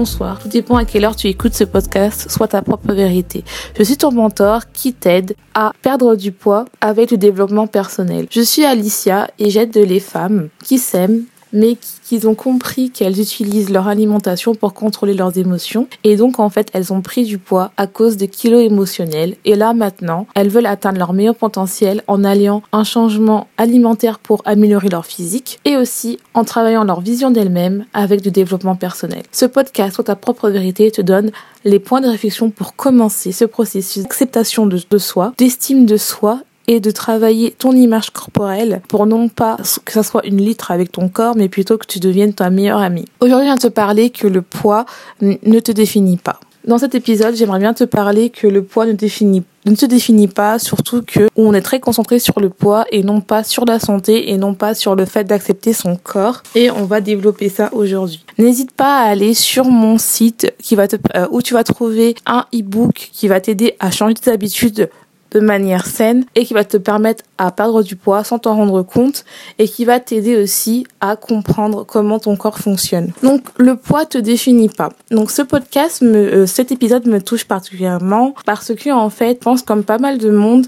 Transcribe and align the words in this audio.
bonsoir. 0.00 0.38
Tout 0.38 0.48
dépend 0.48 0.76
à 0.76 0.86
quelle 0.86 1.04
heure 1.04 1.14
tu 1.14 1.26
écoutes 1.26 1.52
ce 1.52 1.64
podcast, 1.64 2.30
soit 2.30 2.48
ta 2.48 2.62
propre 2.62 2.94
vérité. 2.94 3.44
Je 3.76 3.82
suis 3.82 3.98
ton 3.98 4.10
mentor 4.10 4.72
qui 4.72 4.94
t'aide 4.94 5.36
à 5.52 5.72
perdre 5.82 6.16
du 6.16 6.32
poids 6.32 6.64
avec 6.80 7.10
le 7.10 7.18
développement 7.18 7.66
personnel. 7.66 8.26
Je 8.30 8.40
suis 8.40 8.64
Alicia 8.64 9.30
et 9.38 9.50
j'aide 9.50 9.76
les 9.76 10.00
femmes 10.00 10.48
qui 10.64 10.78
s'aiment 10.78 11.24
mais 11.52 11.76
qu'ils 12.04 12.28
ont 12.28 12.34
compris 12.34 12.90
qu'elles 12.90 13.20
utilisent 13.20 13.70
leur 13.70 13.88
alimentation 13.88 14.54
pour 14.54 14.74
contrôler 14.74 15.14
leurs 15.14 15.36
émotions. 15.38 15.88
Et 16.04 16.16
donc, 16.16 16.38
en 16.38 16.50
fait, 16.50 16.68
elles 16.72 16.92
ont 16.92 17.02
pris 17.02 17.24
du 17.24 17.38
poids 17.38 17.72
à 17.76 17.86
cause 17.86 18.16
de 18.16 18.26
kilos 18.26 18.62
émotionnels. 18.62 19.36
Et 19.44 19.54
là, 19.54 19.72
maintenant, 19.72 20.26
elles 20.34 20.48
veulent 20.48 20.66
atteindre 20.66 20.98
leur 20.98 21.12
meilleur 21.12 21.34
potentiel 21.34 22.02
en 22.06 22.24
alliant 22.24 22.62
un 22.72 22.84
changement 22.84 23.48
alimentaire 23.56 24.18
pour 24.18 24.42
améliorer 24.44 24.88
leur 24.88 25.06
physique 25.06 25.60
et 25.64 25.76
aussi 25.76 26.18
en 26.34 26.44
travaillant 26.44 26.84
leur 26.84 27.00
vision 27.00 27.30
d'elles-mêmes 27.30 27.84
avec 27.92 28.22
du 28.22 28.30
développement 28.30 28.76
personnel. 28.76 29.22
Ce 29.32 29.46
podcast, 29.46 29.94
sur 29.94 30.04
ta 30.04 30.16
propre 30.16 30.50
vérité, 30.50 30.90
te 30.90 31.02
donne 31.02 31.30
les 31.64 31.78
points 31.78 32.00
de 32.00 32.08
réflexion 32.08 32.50
pour 32.50 32.74
commencer 32.74 33.32
ce 33.32 33.44
processus 33.44 34.02
d'acceptation 34.02 34.66
de, 34.66 34.80
de 34.88 34.98
soi, 34.98 35.32
d'estime 35.38 35.86
de 35.86 35.96
soi 35.96 36.40
et 36.70 36.78
de 36.78 36.92
travailler 36.92 37.50
ton 37.50 37.72
image 37.72 38.10
corporelle 38.10 38.80
pour 38.86 39.04
non 39.04 39.28
pas 39.28 39.56
que 39.84 39.92
ça 39.92 40.04
soit 40.04 40.24
une 40.24 40.36
litre 40.36 40.70
avec 40.70 40.92
ton 40.92 41.08
corps, 41.08 41.34
mais 41.34 41.48
plutôt 41.48 41.76
que 41.76 41.86
tu 41.86 41.98
deviennes 41.98 42.32
ta 42.32 42.48
meilleure 42.48 42.78
amie. 42.78 43.06
Aujourd'hui, 43.18 43.48
je 43.48 43.50
viens 43.50 43.56
te 43.56 43.66
parler 43.66 44.10
que 44.10 44.28
le 44.28 44.40
poids 44.40 44.86
ne 45.20 45.58
te 45.58 45.72
définit 45.72 46.16
pas. 46.16 46.38
Dans 46.64 46.78
cet 46.78 46.94
épisode, 46.94 47.34
j'aimerais 47.34 47.58
bien 47.58 47.74
te 47.74 47.82
parler 47.82 48.30
que 48.30 48.46
le 48.46 48.62
poids 48.62 48.86
ne 48.86 48.92
définit 48.92 49.42
ne 49.66 49.74
se 49.74 49.86
définit 49.86 50.28
pas, 50.28 50.58
surtout 50.58 51.02
que 51.02 51.28
on 51.36 51.52
est 51.52 51.60
très 51.60 51.80
concentré 51.80 52.18
sur 52.18 52.40
le 52.40 52.48
poids 52.48 52.86
et 52.90 53.02
non 53.02 53.20
pas 53.20 53.44
sur 53.44 53.64
la 53.66 53.78
santé 53.78 54.30
et 54.30 54.38
non 54.38 54.54
pas 54.54 54.74
sur 54.74 54.96
le 54.96 55.04
fait 55.04 55.24
d'accepter 55.24 55.72
son 55.72 55.96
corps. 55.96 56.42
Et 56.54 56.70
on 56.70 56.84
va 56.84 57.00
développer 57.00 57.48
ça 57.48 57.68
aujourd'hui. 57.72 58.24
N'hésite 58.38 58.72
pas 58.72 59.00
à 59.00 59.10
aller 59.10 59.34
sur 59.34 59.66
mon 59.66 59.98
site 59.98 60.52
qui 60.62 60.76
va 60.76 60.88
te, 60.88 60.96
euh, 61.14 61.26
où 61.30 61.42
tu 61.42 61.54
vas 61.54 61.64
trouver 61.64 62.14
un 62.26 62.46
e-book 62.54 63.10
qui 63.12 63.28
va 63.28 63.40
t'aider 63.40 63.76
à 63.80 63.90
changer 63.90 64.14
tes 64.14 64.30
habitudes 64.30 64.88
de 65.30 65.40
manière 65.40 65.86
saine 65.86 66.24
et 66.34 66.44
qui 66.44 66.54
va 66.54 66.64
te 66.64 66.76
permettre 66.76 67.24
à 67.38 67.50
perdre 67.50 67.82
du 67.82 67.96
poids 67.96 68.24
sans 68.24 68.38
t'en 68.38 68.56
rendre 68.56 68.82
compte 68.82 69.24
et 69.58 69.68
qui 69.68 69.84
va 69.84 70.00
t'aider 70.00 70.40
aussi 70.42 70.86
à 71.00 71.16
comprendre 71.16 71.84
comment 71.84 72.18
ton 72.18 72.36
corps 72.36 72.58
fonctionne. 72.58 73.12
Donc 73.22 73.42
le 73.58 73.76
poids 73.76 74.06
te 74.06 74.18
définit 74.18 74.68
pas. 74.68 74.90
Donc 75.10 75.30
ce 75.30 75.42
podcast, 75.42 76.02
me, 76.02 76.16
euh, 76.16 76.46
cet 76.46 76.72
épisode 76.72 77.06
me 77.06 77.20
touche 77.20 77.44
particulièrement 77.44 78.34
parce 78.44 78.74
que 78.74 78.90
en 78.90 79.10
fait, 79.10 79.38
je 79.40 79.44
pense 79.44 79.62
comme 79.62 79.84
pas 79.84 79.98
mal 79.98 80.18
de 80.18 80.30
monde 80.30 80.66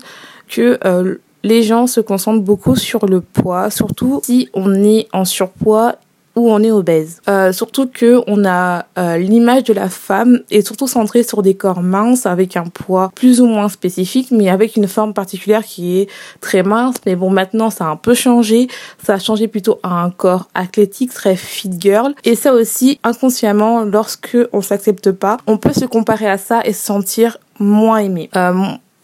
que 0.49 0.79
euh, 0.85 1.17
les 1.43 1.63
gens 1.63 1.87
se 1.87 2.01
concentrent 2.01 2.43
beaucoup 2.43 2.77
sur 2.77 3.07
le 3.07 3.21
poids, 3.21 3.71
surtout 3.71 4.21
si 4.25 4.49
on 4.55 4.75
est 4.85 5.09
en 5.13 5.25
surpoids 5.25 5.97
où 6.37 6.51
on 6.51 6.63
est 6.63 6.71
obèse. 6.71 7.21
Euh, 7.29 7.53
surtout 7.53 7.87
que 7.87 8.23
on 8.27 8.45
a 8.45 8.87
euh, 8.99 9.19
l'image 9.19 9.65
de 9.65 9.73
la 9.73 9.89
femme 9.89 10.41
est 10.51 10.67
surtout 10.67 10.87
centrée 10.87 11.23
sur 11.23 11.43
des 11.43 11.55
corps 11.55 11.83
minces 11.83 12.27
avec 12.27 12.57
un 12.57 12.65
poids 12.65 13.13
plus 13.15 13.41
ou 13.41 13.47
moins 13.47 13.69
spécifique, 13.69 14.31
mais 14.31 14.49
avec 14.49 14.77
une 14.77 14.89
forme 14.89 15.15
particulière 15.15 15.65
qui 15.65 15.99
est 15.99 16.09
très 16.41 16.63
mince. 16.63 16.97
Mais 17.07 17.17
bon, 17.17 17.31
maintenant 17.31 17.71
ça 17.71 17.87
a 17.87 17.89
un 17.89 17.97
peu 17.97 18.15
changé. 18.15 18.69
Ça 19.05 19.15
a 19.15 19.19
changé 19.19 19.49
plutôt 19.49 19.79
à 19.83 20.03
un 20.03 20.11
corps 20.11 20.49
athlétique, 20.55 21.13
très 21.13 21.37
fit 21.37 21.71
girl. 21.79 22.15
Et 22.25 22.35
ça 22.35 22.55
aussi, 22.55 22.99
inconsciemment, 23.05 23.85
lorsque 23.85 24.39
on 24.53 24.63
s'accepte 24.63 25.13
pas, 25.13 25.37
on 25.47 25.59
peut 25.59 25.73
se 25.73 25.85
comparer 25.85 26.29
à 26.29 26.39
ça 26.39 26.61
et 26.65 26.73
se 26.73 26.85
sentir 26.85 27.39
moins 27.59 27.99
aimé. 27.99 28.31
Euh, 28.37 28.55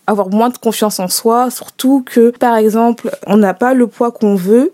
avoir 0.06 0.30
moins 0.30 0.48
de 0.48 0.56
confiance 0.56 1.00
en 1.00 1.08
soi, 1.08 1.50
surtout 1.50 2.03
que 2.04 2.30
par 2.30 2.56
exemple 2.56 3.10
on 3.26 3.36
n'a 3.36 3.53
pas 3.53 3.74
le 3.74 3.86
poids 3.86 4.10
qu'on 4.10 4.34
veut, 4.34 4.72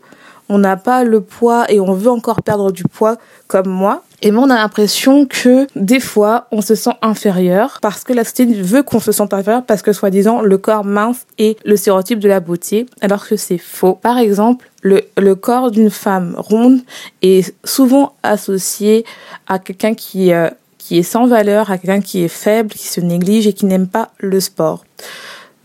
on 0.48 0.58
n'a 0.58 0.76
pas 0.76 1.04
le 1.04 1.20
poids 1.20 1.70
et 1.70 1.80
on 1.80 1.92
veut 1.94 2.10
encore 2.10 2.42
perdre 2.42 2.72
du 2.72 2.84
poids 2.84 3.16
comme 3.46 3.68
moi. 3.68 4.02
Et 4.22 4.30
moi, 4.30 4.44
on 4.44 4.50
a 4.50 4.56
l'impression 4.56 5.26
que 5.26 5.66
des 5.76 6.00
fois, 6.00 6.46
on 6.50 6.62
se 6.62 6.74
sent 6.74 6.94
inférieur 7.02 7.78
parce 7.82 8.04
que 8.04 8.12
la 8.12 8.24
société 8.24 8.54
veut 8.62 8.82
qu'on 8.82 9.00
se 9.00 9.12
sente 9.12 9.34
inférieur 9.34 9.64
parce 9.64 9.82
que 9.82 9.92
soi-disant, 9.92 10.40
le 10.40 10.56
corps 10.56 10.84
mince 10.84 11.26
est 11.38 11.58
le 11.66 11.76
stéréotype 11.76 12.20
de 12.20 12.28
la 12.28 12.40
beauté, 12.40 12.86
alors 13.02 13.26
que 13.26 13.36
c'est 13.36 13.58
faux. 13.58 13.94
Par 13.94 14.18
exemple, 14.18 14.70
le, 14.80 15.02
le 15.18 15.34
corps 15.34 15.70
d'une 15.70 15.90
femme 15.90 16.34
ronde 16.38 16.80
est 17.20 17.54
souvent 17.64 18.14
associé 18.22 19.04
à 19.46 19.58
quelqu'un 19.58 19.94
qui, 19.94 20.32
euh, 20.32 20.48
qui 20.78 20.98
est 20.98 21.02
sans 21.02 21.26
valeur, 21.26 21.70
à 21.70 21.78
quelqu'un 21.78 22.00
qui 22.00 22.24
est 22.24 22.28
faible, 22.28 22.70
qui 22.70 22.88
se 22.88 23.00
néglige 23.00 23.46
et 23.46 23.52
qui 23.52 23.66
n'aime 23.66 23.88
pas 23.88 24.10
le 24.18 24.40
sport. 24.40 24.84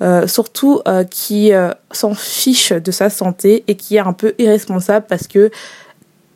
Euh, 0.02 0.28
surtout 0.28 0.80
euh, 0.88 1.04
qui 1.04 1.52
euh, 1.52 1.72
s'en 1.92 2.14
fiche 2.14 2.72
de 2.72 2.90
sa 2.90 3.10
santé 3.10 3.66
et 3.68 3.76
qui 3.76 3.98
est 3.98 4.00
un 4.00 4.14
peu 4.14 4.34
irresponsable 4.38 5.06
parce 5.10 5.28
que 5.28 5.52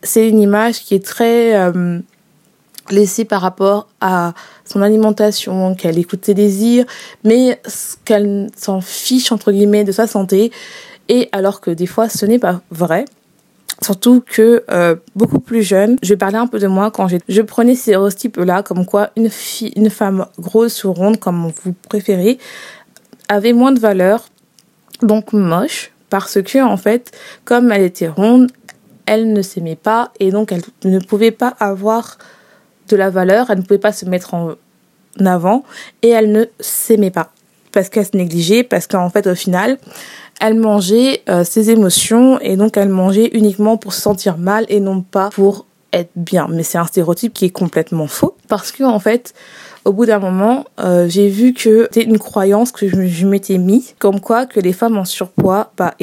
c'est 0.01 0.27
une 0.27 0.41
image 0.41 0.81
qui 0.81 0.95
est 0.95 1.05
très 1.05 1.71
laissée 2.89 3.23
par 3.23 3.39
rapport 3.39 3.87
à 4.01 4.33
son 4.65 4.81
alimentation, 4.81 5.75
qu'elle 5.75 5.97
écoute 5.97 6.25
ses 6.25 6.33
désirs, 6.33 6.83
mais 7.23 7.61
qu'elle 8.03 8.49
s'en 8.57 8.81
fiche 8.81 9.31
entre 9.31 9.53
guillemets 9.53 9.85
de 9.85 9.93
sa 9.93 10.05
santé. 10.05 10.51
Et 11.07 11.29
alors 11.31 11.61
que 11.61 11.71
des 11.71 11.85
fois 11.85 12.09
ce 12.09 12.25
n'est 12.25 12.39
pas 12.39 12.59
vrai. 12.69 13.05
Surtout 13.81 14.21
que 14.25 14.65
beaucoup 15.15 15.39
plus 15.39 15.63
jeune, 15.63 15.95
je 16.03 16.15
parler 16.15 16.37
un 16.37 16.47
peu 16.47 16.59
de 16.59 16.67
moi 16.67 16.91
quand 16.91 17.07
je 17.07 17.41
prenais 17.41 17.75
ces 17.75 17.93
stéréotypes-là, 17.93 18.61
comme 18.61 18.85
quoi 18.85 19.11
une 19.15 19.29
fille, 19.29 19.71
une 19.77 19.89
femme 19.89 20.25
grosse 20.37 20.83
ou 20.83 20.91
ronde, 20.91 21.17
comme 21.17 21.49
vous 21.63 21.73
préférez, 21.87 22.39
avait 23.33 23.53
moins 23.53 23.71
de 23.71 23.79
valeur, 23.79 24.25
donc 25.01 25.33
moche, 25.33 25.91
parce 26.09 26.41
que 26.41 26.63
en 26.63 26.77
fait, 26.77 27.11
comme 27.45 27.71
elle 27.71 27.81
était 27.81 28.07
ronde, 28.07 28.51
elle 29.05 29.33
ne 29.33 29.41
s'aimait 29.41 29.75
pas 29.75 30.11
et 30.19 30.31
donc 30.31 30.51
elle 30.51 30.61
ne 30.85 30.99
pouvait 30.99 31.31
pas 31.31 31.53
avoir 31.59 32.17
de 32.89 32.95
la 32.95 33.09
valeur, 33.09 33.49
elle 33.49 33.59
ne 33.59 33.63
pouvait 33.63 33.79
pas 33.79 33.91
se 33.91 34.05
mettre 34.05 34.33
en 34.33 34.53
avant 35.25 35.63
et 36.01 36.09
elle 36.09 36.31
ne 36.31 36.45
s'aimait 36.59 37.11
pas 37.11 37.31
parce 37.71 37.89
qu'elle 37.89 38.05
se 38.05 38.15
négligeait, 38.15 38.63
parce 38.63 38.87
qu'en 38.87 39.09
fait 39.09 39.27
au 39.27 39.35
final, 39.35 39.77
elle 40.39 40.53
mangeait 40.55 41.23
euh, 41.27 41.43
ses 41.43 41.71
émotions 41.71 42.39
et 42.39 42.55
donc 42.55 42.77
elle 42.77 42.89
mangeait 42.89 43.31
uniquement 43.33 43.77
pour 43.77 43.93
se 43.93 44.01
sentir 44.01 44.37
mal 44.37 44.65
et 44.69 44.79
non 44.79 45.01
pas 45.01 45.29
pour 45.31 45.65
être 45.93 46.11
bien. 46.15 46.47
Mais 46.49 46.63
c'est 46.63 46.77
un 46.77 46.85
stéréotype 46.85 47.33
qui 47.33 47.45
est 47.45 47.49
complètement 47.51 48.07
faux 48.07 48.35
parce 48.47 48.71
que 48.71 48.83
en 48.83 48.99
fait, 48.99 49.33
au 49.85 49.91
bout 49.91 50.05
d'un 50.05 50.19
moment, 50.19 50.65
euh, 50.79 51.07
j'ai 51.09 51.27
vu 51.27 51.53
que 51.53 51.89
c'était 51.91 52.05
une 52.05 52.17
croyance 52.17 52.71
que 52.71 52.87
je, 52.87 53.25
m'étais 53.25 53.57
mis, 53.57 53.93
comme 53.99 54.19
quoi 54.19 54.45
que 54.45 54.59
les 54.59 54.73
femmes 54.73 54.97
en 54.97 55.05
surpoids 55.05 55.71
bah, 55.77 55.93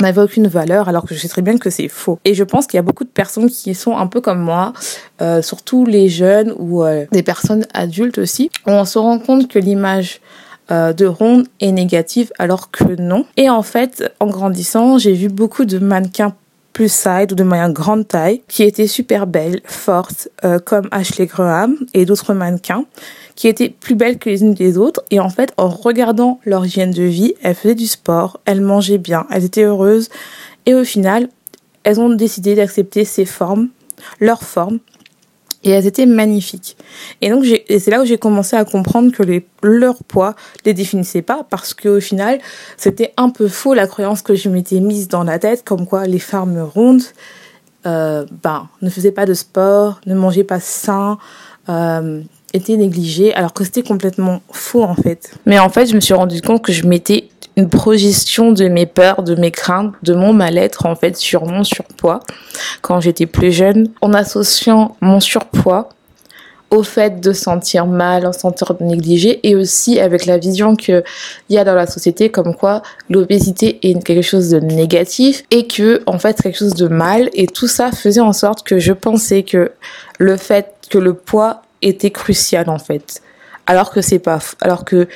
n'avaient 0.00 0.22
aucune 0.22 0.48
valeur, 0.48 0.88
alors 0.88 1.04
que 1.04 1.14
je 1.14 1.20
sais 1.20 1.28
très 1.28 1.42
bien 1.42 1.56
que 1.56 1.70
c'est 1.70 1.88
faux. 1.88 2.18
Et 2.24 2.34
je 2.34 2.42
pense 2.42 2.66
qu'il 2.66 2.78
y 2.78 2.80
a 2.80 2.82
beaucoup 2.82 3.04
de 3.04 3.10
personnes 3.10 3.48
qui 3.48 3.74
sont 3.74 3.96
un 3.96 4.06
peu 4.06 4.20
comme 4.20 4.40
moi, 4.40 4.72
euh, 5.22 5.42
surtout 5.42 5.86
les 5.86 6.08
jeunes 6.08 6.54
ou 6.58 6.82
euh, 6.82 7.06
des 7.12 7.22
personnes 7.22 7.66
adultes 7.72 8.18
aussi. 8.18 8.50
On 8.66 8.84
se 8.84 8.98
rend 8.98 9.18
compte 9.18 9.48
que 9.48 9.58
l'image 9.58 10.20
de 10.72 11.04
ronde 11.04 11.48
est 11.58 11.72
négative 11.72 12.30
alors 12.38 12.70
que 12.70 12.94
non. 12.94 13.26
Et 13.36 13.50
en 13.50 13.62
fait, 13.62 14.14
en 14.20 14.28
grandissant, 14.28 14.98
j'ai 14.98 15.14
vu 15.14 15.28
beaucoup 15.28 15.64
de 15.64 15.80
mannequins 15.80 16.32
plus 16.72 16.92
side 16.92 17.32
ou 17.32 17.34
de 17.34 17.42
moyen 17.42 17.70
grande 17.70 18.06
taille 18.06 18.42
qui 18.48 18.62
étaient 18.62 18.86
super 18.86 19.26
belles, 19.26 19.60
fortes, 19.64 20.28
comme 20.64 20.88
Ashley 20.90 21.26
Graham 21.26 21.76
et 21.94 22.04
d'autres 22.04 22.34
mannequins 22.34 22.84
qui 23.34 23.48
étaient 23.48 23.70
plus 23.70 23.94
belles 23.94 24.18
que 24.18 24.28
les 24.28 24.42
unes 24.42 24.54
des 24.54 24.76
autres. 24.76 25.02
Et 25.10 25.18
en 25.18 25.30
fait, 25.30 25.52
en 25.56 25.68
regardant 25.68 26.40
leur 26.44 26.66
hygiène 26.66 26.90
de 26.90 27.02
vie, 27.02 27.34
elles 27.42 27.54
faisaient 27.54 27.74
du 27.74 27.86
sport, 27.86 28.38
elles 28.44 28.60
mangeaient 28.60 28.98
bien, 28.98 29.26
elles 29.30 29.44
étaient 29.44 29.64
heureuses. 29.64 30.10
Et 30.66 30.74
au 30.74 30.84
final, 30.84 31.28
elles 31.82 32.00
ont 32.00 32.10
décidé 32.10 32.54
d'accepter 32.54 33.04
ces 33.04 33.24
formes, 33.24 33.68
leurs 34.18 34.42
formes, 34.42 34.78
et 35.62 35.70
elles 35.70 35.86
étaient 35.86 36.06
magnifiques. 36.06 36.76
Et 37.20 37.30
donc 37.30 37.44
c'est 37.44 37.88
là 37.88 38.02
où 38.02 38.04
j'ai 38.04 38.18
commencé 38.18 38.56
à 38.56 38.64
comprendre 38.64 39.12
que 39.12 39.22
leur 39.62 40.02
poids 40.04 40.34
les 40.64 40.74
définissait 40.74 41.22
pas 41.22 41.46
parce 41.48 41.74
qu'au 41.74 42.00
final 42.00 42.38
c'était 42.76 43.12
un 43.16 43.30
peu 43.30 43.48
faux 43.48 43.74
la 43.74 43.86
croyance 43.86 44.22
que 44.22 44.34
je 44.34 44.48
m'étais 44.48 44.80
mise 44.80 45.08
dans 45.08 45.24
la 45.24 45.38
tête 45.38 45.64
comme 45.64 45.86
quoi 45.86 46.06
les 46.06 46.18
femmes 46.18 46.58
rondes 46.60 47.02
euh, 47.86 48.26
ben 48.42 48.68
ne 48.82 48.90
faisaient 48.90 49.12
pas 49.12 49.24
de 49.24 49.32
sport, 49.32 50.00
ne 50.04 50.14
mangeaient 50.14 50.44
pas 50.44 50.60
sain, 50.60 51.16
euh, 51.70 52.20
était 52.52 52.76
négligée 52.76 53.34
alors 53.34 53.54
que 53.54 53.64
c'était 53.64 53.82
complètement 53.82 54.42
faux 54.52 54.82
en 54.82 54.94
fait. 54.94 55.32
Mais 55.46 55.58
en 55.58 55.70
fait, 55.70 55.86
je 55.86 55.94
me 55.94 56.00
suis 56.00 56.14
rendu 56.14 56.42
compte 56.42 56.62
que 56.62 56.72
je 56.72 56.86
mettais 56.86 57.28
une 57.56 57.68
projection 57.68 58.52
de 58.52 58.68
mes 58.68 58.86
peurs, 58.86 59.22
de 59.22 59.34
mes 59.34 59.50
craintes, 59.50 59.92
de 60.02 60.14
mon 60.14 60.32
mal-être 60.32 60.86
en 60.86 60.94
fait 60.94 61.16
sur 61.16 61.46
mon 61.46 61.64
surpoids 61.64 62.20
quand 62.82 63.00
j'étais 63.00 63.26
plus 63.26 63.52
jeune 63.52 63.90
en 64.00 64.12
associant 64.14 64.96
mon 65.00 65.20
surpoids 65.20 65.90
au 66.70 66.84
fait 66.84 67.20
de 67.20 67.32
sentir 67.32 67.86
mal, 67.86 68.26
en 68.26 68.32
sentir 68.32 68.74
négligé 68.80 69.40
et 69.42 69.56
aussi 69.56 69.98
avec 69.98 70.26
la 70.26 70.38
vision 70.38 70.76
qu'il 70.76 71.02
y 71.48 71.58
a 71.58 71.64
dans 71.64 71.74
la 71.74 71.86
société 71.86 72.30
comme 72.30 72.54
quoi 72.54 72.82
l'obésité 73.08 73.80
est 73.82 74.02
quelque 74.04 74.22
chose 74.22 74.50
de 74.50 74.60
négatif 74.60 75.42
et 75.50 75.66
que 75.66 76.02
en 76.06 76.18
fait 76.18 76.40
quelque 76.40 76.58
chose 76.58 76.74
de 76.74 76.86
mal 76.86 77.28
et 77.34 77.46
tout 77.48 77.66
ça 77.66 77.90
faisait 77.90 78.20
en 78.20 78.32
sorte 78.32 78.62
que 78.62 78.78
je 78.78 78.92
pensais 78.92 79.42
que 79.42 79.72
le 80.18 80.36
fait 80.36 80.74
que 80.90 80.98
le 80.98 81.14
poids 81.14 81.62
était 81.82 82.10
crucial 82.10 82.68
en 82.70 82.78
fait. 82.78 83.22
Alors 83.66 83.90
que 83.90 84.00
c'est 84.00 84.18
pas, 84.18 84.38
alors 84.60 84.84
que 84.84 85.08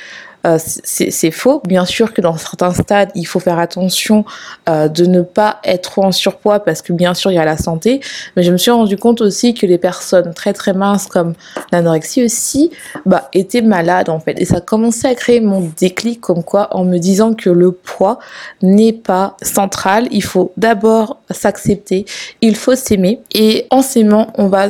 euh, 0.46 0.58
c'est 0.58 1.30
faux. 1.30 1.62
Bien 1.66 1.84
sûr 1.84 2.12
que 2.12 2.20
dans 2.20 2.36
certains 2.36 2.72
stades, 2.72 3.10
il 3.14 3.24
faut 3.24 3.40
faire 3.40 3.58
attention 3.58 4.24
euh, 4.68 4.88
de 4.88 5.06
ne 5.06 5.22
pas 5.22 5.60
être 5.64 5.98
en 5.98 6.12
surpoids 6.12 6.60
parce 6.60 6.82
que 6.82 6.92
bien 6.92 7.14
sûr 7.14 7.30
il 7.30 7.34
y 7.34 7.38
a 7.38 7.44
la 7.44 7.56
santé. 7.56 8.00
Mais 8.36 8.42
je 8.42 8.52
me 8.52 8.56
suis 8.56 8.70
rendu 8.70 8.96
compte 8.96 9.20
aussi 9.20 9.54
que 9.54 9.66
les 9.66 9.78
personnes 9.78 10.34
très 10.34 10.52
très 10.52 10.72
minces 10.72 11.06
comme 11.06 11.34
l'anorexie 11.72 12.24
aussi, 12.24 12.70
bah 13.06 13.28
étaient 13.32 13.62
malades 13.62 14.08
en 14.08 14.20
fait. 14.20 14.40
Et 14.40 14.44
ça 14.44 14.56
a 14.56 14.60
commencé 14.60 15.06
à 15.06 15.14
créer 15.14 15.40
mon 15.40 15.70
déclic 15.78 16.20
comme 16.20 16.42
quoi 16.44 16.68
en 16.76 16.84
me 16.84 16.98
disant 16.98 17.34
que 17.34 17.50
le 17.50 17.72
poids 17.72 18.18
n'est 18.62 18.92
pas 18.92 19.36
central. 19.42 20.08
Il 20.10 20.22
faut 20.22 20.52
d'abord 20.56 21.20
s'accepter, 21.30 22.04
il 22.40 22.56
faut 22.56 22.74
s'aimer 22.74 23.20
et 23.32 23.66
en 23.70 23.82
s'aimant, 23.82 24.32
on 24.36 24.48
va 24.48 24.68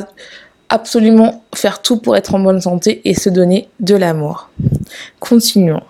absolument 0.69 1.43
faire 1.53 1.81
tout 1.81 1.97
pour 1.97 2.15
être 2.15 2.35
en 2.35 2.39
bonne 2.39 2.61
santé 2.61 3.01
et 3.05 3.13
se 3.13 3.29
donner 3.29 3.69
de 3.79 3.95
l'amour. 3.95 4.49
Continuons. 5.19 5.83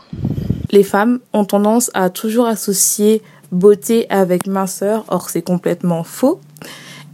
Les 0.72 0.83
femmes 0.83 1.19
ont 1.33 1.45
tendance 1.45 1.92
à 1.94 2.10
toujours 2.10 2.48
associer 2.48 3.22
beauté 3.51 4.06
avec 4.10 4.48
minceur, 4.48 5.06
or 5.07 5.30
c'est 5.30 5.42
complètement 5.42 6.04
faux. 6.04 6.39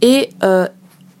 Et 0.00 0.30
euh, 0.42 0.66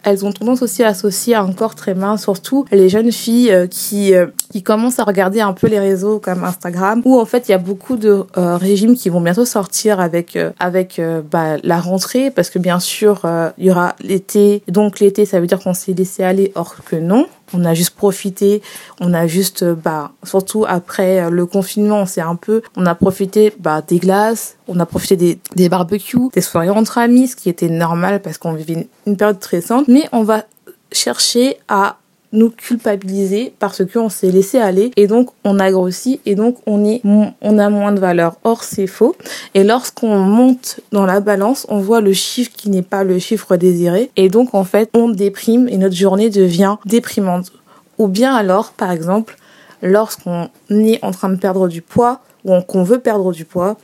elles 0.04 0.24
ont 0.24 0.32
tendance 0.32 0.62
aussi 0.62 0.82
à 0.82 0.88
associer 0.88 1.34
un 1.34 1.52
corps 1.52 1.74
très 1.74 1.94
mince, 1.94 2.22
surtout 2.22 2.64
les 2.72 2.88
jeunes 2.88 3.12
filles 3.12 3.52
euh, 3.52 3.66
qui 3.66 4.14
euh, 4.14 4.26
qui 4.50 4.62
commencent 4.62 4.98
à 4.98 5.04
regarder 5.04 5.40
un 5.40 5.52
peu 5.52 5.66
les 5.66 5.78
réseaux 5.78 6.18
comme 6.18 6.44
Instagram, 6.44 7.02
où 7.04 7.18
en 7.18 7.24
fait 7.24 7.48
il 7.48 7.52
y 7.52 7.54
a 7.54 7.58
beaucoup 7.58 7.96
de 7.96 8.24
euh, 8.36 8.56
régimes 8.56 8.96
qui 8.96 9.08
vont 9.08 9.20
bientôt 9.20 9.44
sortir 9.44 10.00
avec 10.00 10.38
avec 10.58 11.00
bah, 11.30 11.56
la 11.62 11.80
rentrée, 11.80 12.30
parce 12.30 12.50
que 12.50 12.58
bien 12.58 12.80
sûr 12.80 13.22
il 13.58 13.66
y 13.66 13.70
aura 13.70 13.94
l'été, 14.00 14.62
donc 14.68 15.00
l'été 15.00 15.24
ça 15.24 15.40
veut 15.40 15.46
dire 15.46 15.58
qu'on 15.58 15.74
s'est 15.74 15.92
laissé 15.92 16.22
aller, 16.22 16.52
or 16.54 16.76
que 16.84 16.96
non 16.96 17.26
on 17.54 17.64
a 17.64 17.74
juste 17.74 17.90
profité, 17.90 18.62
on 19.00 19.14
a 19.14 19.26
juste, 19.26 19.64
bah, 19.64 20.12
surtout 20.24 20.64
après 20.66 21.30
le 21.30 21.46
confinement, 21.46 22.06
c'est 22.06 22.20
un 22.20 22.36
peu, 22.36 22.62
on 22.76 22.86
a 22.86 22.94
profité 22.94 23.52
bah, 23.58 23.82
des 23.82 23.98
glaces, 23.98 24.56
on 24.68 24.78
a 24.80 24.86
profité 24.86 25.16
des, 25.16 25.38
des 25.56 25.68
barbecues, 25.68 26.28
des 26.32 26.40
soirées 26.40 26.70
entre 26.70 26.98
amis, 26.98 27.28
ce 27.28 27.36
qui 27.36 27.48
était 27.48 27.68
normal 27.68 28.22
parce 28.22 28.38
qu'on 28.38 28.52
vivait 28.52 28.88
une, 29.06 29.16
période 29.16 29.36
stressante, 29.36 29.88
mais 29.88 30.08
on 30.12 30.22
va 30.22 30.44
chercher 30.92 31.56
à 31.68 31.96
nous 32.32 32.50
culpabiliser 32.50 33.52
parce 33.58 33.84
qu'on 33.84 34.08
s'est 34.08 34.30
laissé 34.30 34.58
aller 34.58 34.90
et 34.96 35.06
donc 35.06 35.30
on 35.44 35.58
a 35.58 35.70
grossi 35.70 36.20
et 36.26 36.34
donc 36.34 36.56
on 36.66 36.84
est 36.84 37.02
on 37.04 37.58
a 37.58 37.68
moins 37.68 37.92
de 37.92 38.00
valeur. 38.00 38.36
Or 38.44 38.64
c'est 38.64 38.86
faux. 38.86 39.16
Et 39.54 39.64
lorsqu'on 39.64 40.18
monte 40.18 40.80
dans 40.92 41.06
la 41.06 41.20
balance, 41.20 41.66
on 41.68 41.80
voit 41.80 42.00
le 42.00 42.12
chiffre 42.12 42.50
qui 42.56 42.70
n'est 42.70 42.82
pas 42.82 43.04
le 43.04 43.18
chiffre 43.18 43.56
désiré 43.56 44.10
et 44.16 44.28
donc 44.28 44.54
en 44.54 44.64
fait 44.64 44.90
on 44.94 45.08
déprime 45.08 45.68
et 45.68 45.76
notre 45.76 45.96
journée 45.96 46.30
devient 46.30 46.76
déprimante. 46.86 47.52
Ou 47.98 48.08
bien 48.08 48.34
alors 48.34 48.72
par 48.72 48.90
exemple 48.90 49.36
lorsqu'on 49.82 50.48
est 50.70 51.04
en 51.04 51.10
train 51.10 51.28
de 51.28 51.36
perdre 51.36 51.68
du 51.68 51.82
poids 51.82 52.20
ou 52.44 52.60
qu'on 52.60 52.82
veut 52.82 52.98
perdre 52.98 53.32
du 53.32 53.44
poids, 53.44 53.76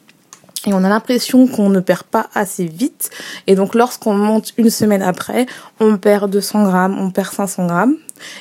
et 0.66 0.74
on 0.74 0.84
a 0.84 0.88
l'impression 0.88 1.46
qu'on 1.46 1.70
ne 1.70 1.80
perd 1.80 2.02
pas 2.02 2.28
assez 2.34 2.66
vite. 2.66 3.10
Et 3.46 3.54
donc 3.54 3.74
lorsqu'on 3.74 4.14
monte 4.14 4.52
une 4.58 4.70
semaine 4.70 5.02
après, 5.02 5.46
on 5.80 5.96
perd 5.96 6.30
200 6.30 6.64
grammes, 6.64 6.98
on 6.98 7.10
perd 7.10 7.32
500 7.32 7.66
grammes. 7.66 7.96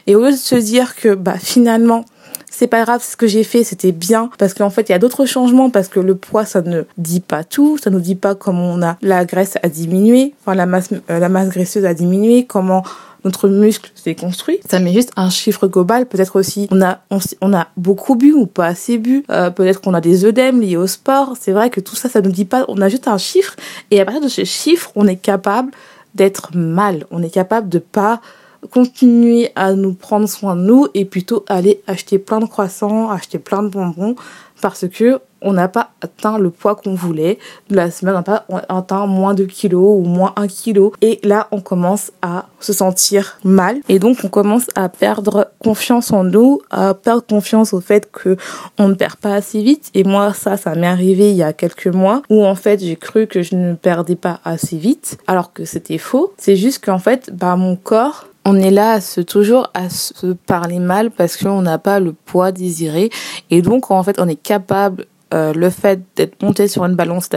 Et 0.06 0.15
au 0.15 0.24
lieu 0.24 0.31
de 0.31 0.38
se 0.38 0.56
dire 0.56 0.95
que 0.95 1.15
bah 1.15 1.38
finalement 1.39 2.06
c'est 2.50 2.68
pas 2.68 2.83
grave, 2.83 3.03
ce 3.07 3.15
que 3.15 3.27
j'ai 3.27 3.44
fait, 3.44 3.63
c'était 3.63 3.91
bien, 3.91 4.31
parce 4.39 4.56
qu'en 4.56 4.71
fait, 4.71 4.89
il 4.89 4.91
y 4.91 4.95
a 4.95 4.97
d'autres 4.97 5.25
changements, 5.25 5.69
parce 5.69 5.89
que 5.89 6.00
le 6.00 6.15
poids, 6.15 6.44
ça 6.44 6.63
ne 6.63 6.83
dit 6.97 7.19
pas 7.19 7.44
tout, 7.44 7.77
ça 7.77 7.91
nous 7.91 8.00
dit 8.00 8.15
pas 8.15 8.33
comment 8.33 8.71
on 8.71 8.81
a 8.81 8.97
la 9.03 9.25
graisse 9.25 9.57
à 9.62 9.69
diminuer, 9.69 10.33
enfin 10.41 10.56
la 10.56 10.65
masse, 10.65 10.89
euh, 11.12 11.50
graisseuse 11.50 11.85
a 11.85 11.94
diminué, 11.94 12.45
comment 12.45 12.81
notre 13.24 13.47
muscle 13.47 13.91
s'est 13.94 14.15
construit. 14.15 14.59
Ça 14.68 14.79
met 14.79 14.94
juste 14.94 15.12
un 15.18 15.29
chiffre 15.29 15.68
global. 15.68 16.06
Peut-être 16.06 16.38
aussi 16.38 16.68
on 16.71 16.81
a 16.81 17.00
on, 17.41 17.53
a 17.53 17.68
beaucoup 17.75 18.15
bu 18.15 18.31
ou 18.31 18.45
pas 18.45 18.68
assez 18.68 18.97
bu. 18.97 19.24
Euh, 19.29 19.50
peut-être 19.50 19.81
qu'on 19.81 19.94
a 19.94 20.01
des 20.01 20.25
œdèmes 20.25 20.62
liés 20.62 20.77
au 20.77 20.88
sport. 20.88 21.33
C'est 21.39 21.51
vrai 21.51 21.69
que 21.69 21.79
tout 21.79 21.95
ça, 21.95 22.09
ça 22.09 22.21
nous 22.21 22.31
dit 22.31 22.45
pas. 22.45 22.65
On 22.69 22.81
a 22.81 22.89
juste 22.89 23.07
un 23.07 23.18
chiffre 23.18 23.56
et 23.91 24.00
à 24.00 24.06
partir 24.06 24.24
de 24.24 24.29
ce 24.29 24.45
chiffre, 24.45 24.91
on 24.95 25.07
est 25.07 25.18
capable 25.18 25.71
d'être 26.15 26.56
mal. 26.56 27.06
On 27.12 27.21
est 27.21 27.29
capable 27.29 27.69
de 27.69 27.79
pas 27.79 28.21
continuer 28.71 29.51
à 29.56 29.74
nous 29.74 29.94
prendre 29.94 30.27
soin 30.27 30.56
de 30.56 30.62
nous 30.62 30.88
et 30.94 31.06
plutôt 31.06 31.45
aller 31.48 31.81
acheter 31.88 32.19
plein 32.19 32.39
de 32.39 32.45
croissants, 32.45 33.09
acheter 33.09 33.39
plein 33.39 33.63
de 33.63 33.69
bonbons 33.69 34.15
parce 34.62 34.88
que 34.88 35.19
on 35.42 35.54
n'a 35.54 35.68
pas 35.68 35.92
atteint 36.01 36.39
le 36.39 36.50
poids 36.50 36.75
qu'on 36.75 36.95
voulait 36.95 37.38
la 37.69 37.92
semaine, 37.92 38.15
on 38.15 38.18
n'a 38.18 38.24
pas 38.24 38.45
atteint 38.69 39.06
moins 39.06 39.36
de 39.36 39.45
kilos 39.45 40.00
ou 40.00 40.04
moins 40.04 40.33
un 40.36 40.48
kilo. 40.48 40.94
Et 41.01 41.19
là, 41.24 41.48
on 41.51 41.62
commence 41.62 42.12
à 42.24 42.48
se 42.59 42.74
sentir 42.74 43.38
mal. 43.44 43.77
Et 43.88 44.00
donc, 44.00 44.18
on 44.24 44.30
commence 44.30 44.65
à 44.75 44.89
perdre 44.89 45.51
confiance 45.60 46.12
en 46.12 46.24
nous, 46.24 46.62
à 46.71 46.95
perdre 46.95 47.24
confiance 47.24 47.74
au 47.74 47.81
fait 47.81 48.12
que 48.12 48.36
on 48.80 48.88
ne 48.88 48.95
perd 48.95 49.18
pas 49.18 49.36
assez 49.36 49.62
vite. 49.62 49.92
Et 49.94 50.03
moi, 50.03 50.33
ça, 50.33 50.57
ça 50.57 50.74
m'est 50.74 50.88
arrivé 50.88 51.30
il 51.30 51.38
y 51.38 51.44
a 51.44 51.53
quelques 51.53 51.88
mois 51.88 52.24
où 52.30 52.44
en 52.44 52.56
fait, 52.56 52.80
j'ai 52.80 52.95
cru 52.95 53.27
que 53.27 53.44
je 53.44 53.56
ne 53.56 53.75
perdais 53.75 54.15
pas 54.15 54.39
assez 54.44 54.77
vite, 54.77 55.19
alors 55.27 55.53
que 55.53 55.65
c'était 55.65 56.00
faux. 56.00 56.33
C'est 56.38 56.56
juste 56.56 56.83
qu'en 56.83 57.00
fait, 57.00 57.30
bah, 57.31 57.56
mon 57.56 57.75
corps 57.75 58.25
on 58.50 58.56
est 58.56 58.72
là 58.72 58.94
à 58.94 59.02
se, 59.02 59.20
toujours 59.20 59.70
à 59.74 59.90
se 59.90 60.28
parler 60.28 60.80
mal 60.80 61.12
parce 61.12 61.36
qu'on 61.36 61.62
n'a 61.62 61.78
pas 61.78 62.00
le 62.00 62.14
poids 62.14 62.54
désiré. 62.54 63.10
Et 63.50 63.62
donc, 63.62 63.92
en 63.92 64.02
fait, 64.04 64.22
on 64.22 64.28
est 64.30 64.42
capable 64.42 65.06
euh, 65.34 65.52
le 65.52 65.70
fait 65.70 66.00
d'être 66.16 66.42
monté 66.42 66.70
sur 66.70 66.86
une 66.86 66.96
balance, 66.96 67.28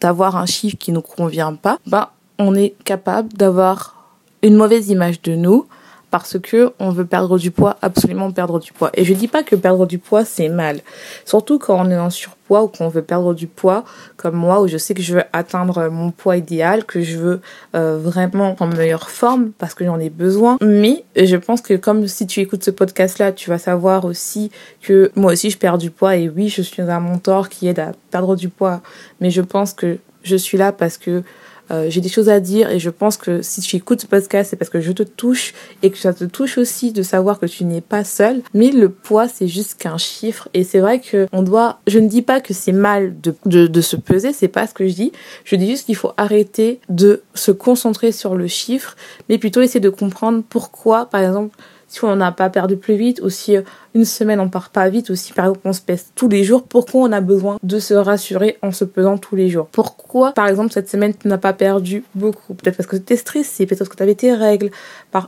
d'avoir 0.00 0.36
un 0.36 0.46
chiffre 0.46 0.78
qui 0.78 0.92
nous 0.92 1.02
convient 1.02 1.54
pas, 1.54 1.78
ben, 1.86 2.08
on 2.38 2.54
est 2.54 2.74
capable 2.84 3.34
d'avoir 3.34 4.06
une 4.42 4.54
mauvaise 4.54 4.88
image 4.88 5.20
de 5.20 5.34
nous 5.34 5.66
parce 6.16 6.38
que 6.38 6.72
on 6.78 6.88
veut 6.88 7.04
perdre 7.04 7.38
du 7.38 7.50
poids, 7.50 7.76
absolument 7.82 8.30
perdre 8.30 8.58
du 8.58 8.72
poids. 8.72 8.90
Et 8.94 9.04
je 9.04 9.12
dis 9.12 9.28
pas 9.28 9.42
que 9.42 9.54
perdre 9.54 9.84
du 9.84 9.98
poids 9.98 10.24
c'est 10.24 10.48
mal. 10.48 10.80
Surtout 11.26 11.58
quand 11.58 11.78
on 11.78 11.90
est 11.90 11.98
en 11.98 12.08
surpoids 12.08 12.62
ou 12.62 12.68
qu'on 12.68 12.88
veut 12.88 13.02
perdre 13.02 13.34
du 13.34 13.46
poids, 13.46 13.84
comme 14.16 14.34
moi 14.34 14.62
où 14.62 14.66
je 14.66 14.78
sais 14.78 14.94
que 14.94 15.02
je 15.02 15.16
veux 15.16 15.24
atteindre 15.34 15.88
mon 15.90 16.10
poids 16.12 16.38
idéal, 16.38 16.86
que 16.86 17.02
je 17.02 17.18
veux 17.18 17.40
euh, 17.74 17.98
vraiment 18.00 18.56
en 18.60 18.66
meilleure 18.66 19.10
forme 19.10 19.50
parce 19.58 19.74
que 19.74 19.84
j'en 19.84 20.00
ai 20.00 20.08
besoin. 20.08 20.56
Mais 20.62 21.04
je 21.14 21.36
pense 21.36 21.60
que 21.60 21.74
comme 21.74 22.06
si 22.06 22.26
tu 22.26 22.40
écoutes 22.40 22.64
ce 22.64 22.70
podcast 22.70 23.18
là, 23.18 23.30
tu 23.30 23.50
vas 23.50 23.58
savoir 23.58 24.06
aussi 24.06 24.50
que 24.80 25.12
moi 25.16 25.32
aussi 25.32 25.50
je 25.50 25.58
perds 25.58 25.76
du 25.76 25.90
poids 25.90 26.16
et 26.16 26.30
oui, 26.30 26.48
je 26.48 26.62
suis 26.62 26.80
un 26.80 27.00
mentor 27.00 27.50
qui 27.50 27.68
aide 27.68 27.78
à 27.78 27.92
perdre 28.10 28.36
du 28.36 28.48
poids, 28.48 28.80
mais 29.20 29.30
je 29.30 29.42
pense 29.42 29.74
que 29.74 29.98
je 30.22 30.36
suis 30.36 30.56
là 30.56 30.72
parce 30.72 30.96
que 30.96 31.22
euh, 31.70 31.86
j'ai 31.88 32.00
des 32.00 32.08
choses 32.08 32.28
à 32.28 32.40
dire 32.40 32.70
et 32.70 32.78
je 32.78 32.90
pense 32.90 33.16
que 33.16 33.42
si 33.42 33.60
tu 33.60 33.76
écoutes 33.76 34.02
ce 34.02 34.06
podcast, 34.06 34.50
c'est 34.50 34.56
parce 34.56 34.70
que 34.70 34.80
je 34.80 34.92
te 34.92 35.02
touche 35.02 35.54
et 35.82 35.90
que 35.90 35.98
ça 35.98 36.12
te 36.12 36.24
touche 36.24 36.58
aussi 36.58 36.92
de 36.92 37.02
savoir 37.02 37.38
que 37.38 37.46
tu 37.46 37.64
n'es 37.64 37.80
pas 37.80 38.04
seul. 38.04 38.42
Mais 38.54 38.70
le 38.70 38.88
poids, 38.88 39.28
c'est 39.28 39.48
juste 39.48 39.74
qu'un 39.78 39.98
chiffre 39.98 40.48
et 40.54 40.64
c'est 40.64 40.80
vrai 40.80 41.00
que 41.00 41.26
on 41.32 41.42
doit. 41.42 41.80
Je 41.86 41.98
ne 41.98 42.08
dis 42.08 42.22
pas 42.22 42.40
que 42.40 42.54
c'est 42.54 42.72
mal 42.72 43.20
de, 43.20 43.34
de, 43.44 43.66
de 43.66 43.80
se 43.80 43.96
peser, 43.96 44.32
c'est 44.32 44.48
pas 44.48 44.66
ce 44.66 44.74
que 44.74 44.86
je 44.86 44.94
dis. 44.94 45.12
Je 45.44 45.56
dis 45.56 45.66
juste 45.66 45.86
qu'il 45.86 45.96
faut 45.96 46.12
arrêter 46.16 46.80
de 46.88 47.22
se 47.34 47.50
concentrer 47.50 48.12
sur 48.12 48.34
le 48.34 48.46
chiffre, 48.46 48.96
mais 49.28 49.38
plutôt 49.38 49.60
essayer 49.60 49.80
de 49.80 49.90
comprendre 49.90 50.42
pourquoi, 50.48 51.06
par 51.06 51.20
exemple 51.20 51.56
on 52.04 52.16
n'a 52.16 52.32
pas 52.32 52.50
perdu 52.50 52.76
plus 52.76 52.96
vite, 52.96 53.20
ou 53.22 53.30
si 53.30 53.56
euh, 53.56 53.62
une 53.94 54.04
semaine 54.04 54.40
on 54.40 54.48
part 54.48 54.70
pas 54.70 54.88
vite, 54.88 55.10
ou 55.10 55.14
si 55.14 55.32
par 55.32 55.46
exemple 55.46 55.60
on 55.64 55.72
se 55.72 55.80
pèse 55.80 56.06
tous 56.14 56.28
les 56.28 56.44
jours, 56.44 56.64
pourquoi 56.64 57.02
on 57.02 57.12
a 57.12 57.20
besoin 57.20 57.58
de 57.62 57.78
se 57.78 57.94
rassurer 57.94 58.58
en 58.62 58.72
se 58.72 58.84
pesant 58.84 59.18
tous 59.18 59.36
les 59.36 59.48
jours? 59.48 59.68
Pourquoi 59.70 60.32
par 60.32 60.48
exemple 60.48 60.72
cette 60.72 60.88
semaine 60.88 61.14
tu 61.14 61.28
n'as 61.28 61.38
pas 61.38 61.52
perdu 61.52 62.04
beaucoup? 62.14 62.54
Peut-être 62.54 62.76
parce 62.76 62.86
que 62.86 62.96
tu 62.96 63.02
étais 63.02 63.16
stressé, 63.16 63.66
peut-être 63.66 63.78
parce 63.78 63.90
que 63.90 63.96
tu 63.96 64.02
avais 64.02 64.14
tes 64.14 64.34
règles, 64.34 64.70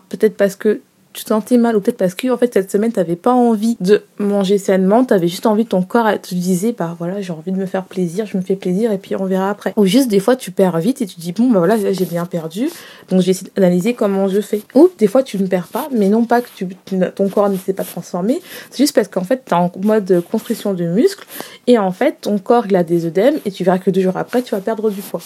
peut-être 0.09 0.37
parce 0.37 0.57
que 0.57 0.81
tu 1.13 1.25
te 1.25 1.29
sentais 1.29 1.57
mal 1.57 1.77
ou 1.77 1.81
peut-être 1.81 1.97
parce 1.97 2.15
que 2.15 2.29
en 2.29 2.37
fait 2.37 2.53
cette 2.55 2.71
semaine 2.71 2.93
t'avais 2.93 3.17
pas 3.17 3.33
envie 3.33 3.77
de 3.81 4.03
manger 4.19 4.59
sainement, 4.59 5.05
t'avais 5.05 5.29
juste 5.29 5.47
envie 5.47 5.65
de 5.65 5.69
ton 5.69 5.83
corps 5.83 6.09
te 6.21 6.35
disait 6.35 6.73
bah 6.73 6.95
voilà 6.99 7.21
j'ai 7.21 7.33
envie 7.33 7.53
de 7.53 7.57
me 7.57 7.67
faire 7.67 7.85
plaisir, 7.85 8.27
je 8.27 8.37
me 8.37 8.43
fais 8.43 8.57
plaisir 8.57 8.93
et 8.93 8.99
puis 8.99 9.17
on 9.17 9.25
verra 9.25 9.51
après. 9.51 9.73
Ou 9.77 9.87
juste 9.87 10.09
des 10.09 10.21
fois 10.21 10.37
tu 10.37 10.51
perds 10.51 10.79
vite 10.79 11.03
et 11.03 11.07
tu 11.07 11.19
dis 11.19 11.33
bon 11.33 11.51
bah 11.51 11.59
voilà 11.59 11.77
j'ai 11.93 12.05
bien 12.05 12.27
perdu 12.27 12.69
donc 13.09 13.23
j'ai 13.23 13.31
essayé 13.31 13.51
d'analyser 13.57 13.95
comment 13.95 14.29
je 14.29 14.41
fais. 14.41 14.63
Ou 14.75 14.89
des 14.99 15.07
fois 15.07 15.23
tu 15.23 15.39
ne 15.39 15.47
perds 15.47 15.69
pas 15.69 15.89
mais 15.93 16.09
non 16.09 16.25
pas 16.25 16.41
que 16.41 16.49
tu, 16.55 16.69
ton 17.15 17.29
corps 17.29 17.49
ne 17.49 17.57
s'est 17.57 17.73
pas 17.73 17.85
transformé, 17.85 18.41
c'est 18.71 18.79
juste 18.79 18.95
parce 18.95 19.09
qu'en 19.09 19.25
fait 19.25 19.45
t'es 19.45 19.55
en 19.55 19.73
mode 19.83 20.23
construction 20.31 20.75
de 20.75 20.85
muscles 20.85 21.27
et 21.67 21.79
en 21.79 21.93
fait 21.93 22.19
ton 22.21 22.39
corps 22.39 22.67
il 22.67 22.77
a 22.77 22.85
des 22.85 23.07
œdèmes 23.07 23.39
et 23.45 23.51
tu 23.51 23.65
verras 23.65 23.79
que 23.79 23.91
deux 23.91 24.03
jours 24.03 24.17
après 24.17 24.43
tu 24.43 24.55
vas 24.55 24.61
perdre 24.61 24.91
du 24.91 25.01
poids. 25.01 25.23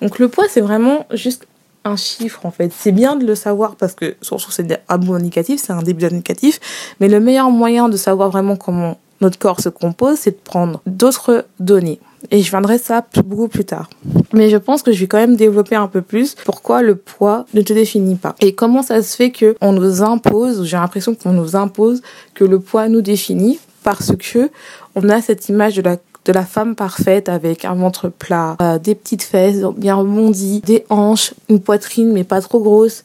Donc 0.00 0.18
le 0.18 0.28
poids 0.28 0.44
c'est 0.48 0.60
vraiment 0.60 1.06
juste 1.12 1.46
un 1.84 1.96
chiffre 1.96 2.46
en 2.46 2.50
fait. 2.50 2.72
C'est 2.76 2.92
bien 2.92 3.16
de 3.16 3.26
le 3.26 3.34
savoir 3.34 3.76
parce 3.76 3.94
que 3.94 4.16
surtout 4.22 4.50
c'est 4.50 4.80
un 4.88 4.98
bon 4.98 5.14
indicatif, 5.14 5.60
c'est 5.64 5.72
un 5.72 5.82
début 5.82 6.02
d'indicatif, 6.02 6.60
mais 7.00 7.08
le 7.08 7.20
meilleur 7.20 7.50
moyen 7.50 7.88
de 7.88 7.96
savoir 7.96 8.30
vraiment 8.30 8.56
comment 8.56 8.98
notre 9.20 9.38
corps 9.38 9.60
se 9.60 9.68
compose, 9.68 10.18
c'est 10.18 10.32
de 10.32 10.42
prendre 10.42 10.80
d'autres 10.86 11.46
données. 11.60 12.00
Et 12.30 12.42
je 12.42 12.50
viendrai 12.50 12.78
ça 12.78 13.04
beaucoup 13.24 13.48
plus 13.48 13.64
tard. 13.64 13.88
Mais 14.32 14.50
je 14.50 14.56
pense 14.56 14.82
que 14.82 14.92
je 14.92 15.00
vais 15.00 15.06
quand 15.06 15.18
même 15.18 15.36
développer 15.36 15.76
un 15.76 15.88
peu 15.88 16.02
plus 16.02 16.34
pourquoi 16.44 16.82
le 16.82 16.96
poids 16.96 17.46
ne 17.54 17.62
te 17.62 17.72
définit 17.72 18.16
pas. 18.16 18.34
Et 18.40 18.54
comment 18.54 18.82
ça 18.82 19.02
se 19.02 19.16
fait 19.16 19.30
que 19.30 19.56
on 19.60 19.72
nous 19.72 20.02
impose, 20.02 20.64
j'ai 20.64 20.76
l'impression 20.76 21.14
qu'on 21.14 21.32
nous 21.32 21.56
impose 21.56 22.02
que 22.34 22.44
le 22.44 22.60
poids 22.60 22.88
nous 22.88 23.00
définit 23.00 23.58
parce 23.82 24.14
que 24.16 24.50
on 24.94 25.08
a 25.08 25.20
cette 25.20 25.48
image 25.48 25.76
de 25.76 25.82
la 25.82 25.96
de 26.24 26.32
la 26.32 26.44
femme 26.44 26.74
parfaite 26.74 27.28
avec 27.28 27.64
un 27.64 27.74
ventre 27.74 28.08
plat, 28.08 28.56
euh, 28.60 28.78
des 28.78 28.94
petites 28.94 29.22
fesses 29.22 29.62
bien 29.76 29.96
rebondies, 29.96 30.60
des 30.60 30.84
hanches, 30.88 31.34
une 31.48 31.60
poitrine 31.60 32.12
mais 32.12 32.24
pas 32.24 32.40
trop 32.40 32.60
grosse 32.60 33.04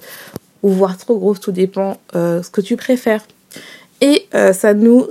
ou 0.63 0.69
voire 0.69 0.97
trop 0.97 1.17
grosse, 1.17 1.39
tout 1.39 1.51
dépend 1.51 1.97
euh, 2.15 2.43
ce 2.43 2.49
que 2.49 2.61
tu 2.61 2.75
préfères. 2.75 3.23
Et 4.01 4.27
euh, 4.35 4.53
ça 4.53 4.73
nous 4.73 5.07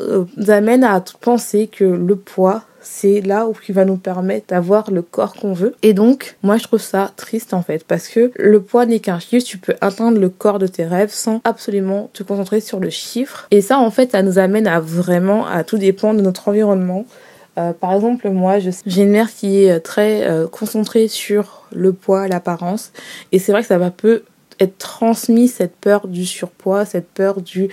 amène 0.47 0.85
à 0.85 1.03
penser 1.21 1.67
que 1.67 1.85
le 1.85 2.15
poids, 2.15 2.63
c'est 2.81 3.21
là 3.21 3.49
où 3.49 3.53
qui 3.53 3.73
va 3.73 3.85
nous 3.85 3.97
permettre 3.97 4.47
d'avoir 4.49 4.93
le 4.93 5.03
corps 5.03 5.35
qu'on 5.35 5.53
veut. 5.53 5.75
Et 5.83 5.93
donc, 5.93 6.37
moi, 6.45 6.57
je 6.57 6.63
trouve 6.63 6.81
ça 6.81 7.11
triste 7.17 7.53
en 7.53 7.63
fait, 7.63 7.85
parce 7.85 8.07
que 8.07 8.31
le 8.37 8.61
poids 8.61 8.87
n'est 8.87 9.01
qu'un 9.01 9.19
chiffre. 9.19 9.45
Tu 9.45 9.59
peux 9.59 9.75
atteindre 9.81 10.21
le 10.21 10.29
corps 10.29 10.61
de 10.61 10.69
tes 10.69 10.85
rêves 10.85 11.13
sans 11.13 11.41
absolument 11.43 12.11
te 12.13 12.23
concentrer 12.23 12.61
sur 12.61 12.79
le 12.79 12.91
chiffre. 12.91 13.49
Et 13.51 13.61
ça, 13.61 13.79
en 13.79 13.91
fait, 13.91 14.13
ça 14.13 14.23
nous 14.23 14.39
amène 14.39 14.69
à 14.69 14.79
vraiment 14.79 15.47
à 15.47 15.65
tout 15.65 15.79
dépendre 15.79 16.19
de 16.19 16.25
notre 16.25 16.49
environnement. 16.49 17.07
Euh, 17.59 17.73
par 17.73 17.95
exemple, 17.95 18.29
moi, 18.31 18.59
j'ai 18.59 19.03
une 19.03 19.11
mère 19.11 19.33
qui 19.33 19.65
est 19.65 19.73
euh, 19.73 19.81
très 19.81 20.27
euh, 20.29 20.47
concentrée 20.47 21.09
sur 21.09 21.67
le 21.73 21.93
poids, 21.93 22.29
l'apparence, 22.29 22.93
et 23.33 23.39
c'est 23.39 23.53
vrai 23.53 23.63
que 23.63 23.69
ça 23.69 23.79
va 23.79 23.91
peu 23.91 24.25
être 24.61 24.79
transmis 24.79 25.49
cette 25.49 25.77
peur 25.77 26.07
du 26.09 26.25
surpoids, 26.27 26.85
cette 26.85 27.09
peur 27.09 27.41
du 27.41 27.69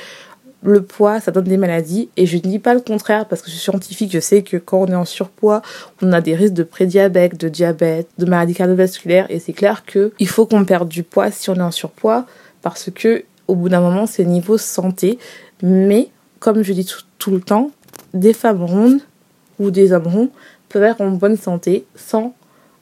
le 0.65 0.81
poids, 0.81 1.19
ça 1.19 1.31
donne 1.31 1.43
des 1.45 1.57
maladies. 1.57 2.09
Et 2.15 2.25
je 2.25 2.37
ne 2.37 2.41
dis 2.41 2.59
pas 2.59 2.73
le 2.73 2.79
contraire 2.79 3.27
parce 3.27 3.41
que 3.41 3.47
je 3.47 3.55
suis 3.55 3.63
scientifique, 3.63 4.11
je 4.13 4.19
sais 4.19 4.43
que 4.43 4.57
quand 4.57 4.79
on 4.79 4.87
est 4.87 4.95
en 4.95 5.05
surpoids, 5.05 5.61
on 6.01 6.13
a 6.13 6.21
des 6.21 6.35
risques 6.35 6.53
de 6.53 6.63
prédiabète, 6.63 7.37
de 7.37 7.49
diabète, 7.49 8.07
de 8.17 8.25
maladies 8.25 8.53
cardiovasculaires. 8.53 9.25
Et 9.29 9.39
c'est 9.39 9.53
clair 9.53 9.83
qu'il 9.85 10.27
faut 10.27 10.45
qu'on 10.45 10.63
perde 10.63 10.87
du 10.87 11.03
poids 11.03 11.31
si 11.31 11.49
on 11.49 11.55
est 11.55 11.61
en 11.61 11.71
surpoids 11.71 12.25
parce 12.61 12.89
que 12.93 13.25
au 13.47 13.55
bout 13.55 13.69
d'un 13.69 13.81
moment, 13.81 14.05
c'est 14.05 14.23
niveau 14.23 14.57
santé. 14.57 15.19
Mais, 15.61 16.09
comme 16.39 16.63
je 16.63 16.73
dis 16.73 16.87
tout, 17.19 17.31
le 17.31 17.41
temps, 17.41 17.71
des 18.13 18.33
femmes 18.33 18.63
rondes 18.63 18.99
ou 19.63 19.71
des 19.71 19.93
hommes 19.93 20.07
ronds 20.07 20.29
peuvent 20.69 20.83
être 20.83 21.01
en 21.01 21.11
bonne 21.11 21.37
santé 21.37 21.85
sans 21.95 22.33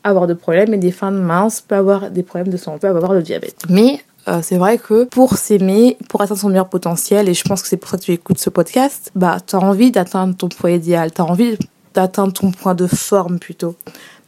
avoir 0.04 0.28
de 0.28 0.34
problème 0.34 0.74
et 0.74 0.78
des 0.78 0.92
femmes 0.92 1.22
minces 1.22 1.62
peuvent 1.62 1.80
avoir 1.80 2.10
des 2.10 2.24
problèmes 2.24 2.52
de 2.52 2.58
santé, 2.58 2.88
peuvent 2.88 2.98
avoir 2.98 3.14
le 3.14 3.22
diabète. 3.22 3.58
Mais 3.70 4.02
euh, 4.28 4.40
c'est 4.42 4.58
vrai 4.58 4.78
que 4.78 5.06
pour 5.06 5.38
s'aimer, 5.38 5.98
pour 6.10 6.22
atteindre 6.22 6.40
son 6.40 6.50
meilleur 6.50 6.70
potentiel, 6.70 7.30
et 7.30 7.34
je 7.34 7.44
pense 7.44 7.62
que 7.62 7.68
c'est 7.68 7.78
pour 7.78 7.90
ça 7.90 7.98
que 7.98 8.04
tu 8.04 8.12
écoutes 8.12 8.40
ce 8.40 8.50
podcast, 8.50 9.12
bah, 9.16 9.38
tu 9.46 9.56
as 9.56 9.60
envie 9.60 9.92
d'atteindre 9.92 10.36
ton 10.36 10.50
poids 10.50 10.72
idéal, 10.72 11.12
tu 11.12 11.22
as 11.22 11.26
envie 11.26 11.58
d'atteindre 11.94 12.34
ton 12.34 12.52
point 12.52 12.76
de 12.76 12.88
forme 12.88 13.40
plutôt, 13.40 13.76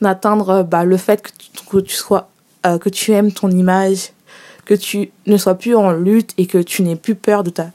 d'atteindre 0.02 0.50
euh, 0.50 0.64
bah, 0.64 0.84
le 0.84 0.98
fait 0.98 1.22
que 1.22 1.30
tu, 1.38 1.66
que 1.66 1.78
tu 1.78 1.96
sois, 1.96 2.30
euh, 2.66 2.78
que 2.78 2.90
tu 2.90 3.12
aimes 3.12 3.32
ton 3.32 3.50
image, 3.50 4.12
que 4.66 4.74
tu 4.74 5.12
ne 5.28 5.38
sois 5.38 5.56
plus 5.56 5.76
en 5.76 5.92
lutte 5.92 6.32
et 6.38 6.48
que 6.48 6.58
tu 6.58 6.84
n'aies 6.84 6.96
plus 6.96 7.16
peur 7.16 7.44
de 7.44 7.50
ta 7.50 7.68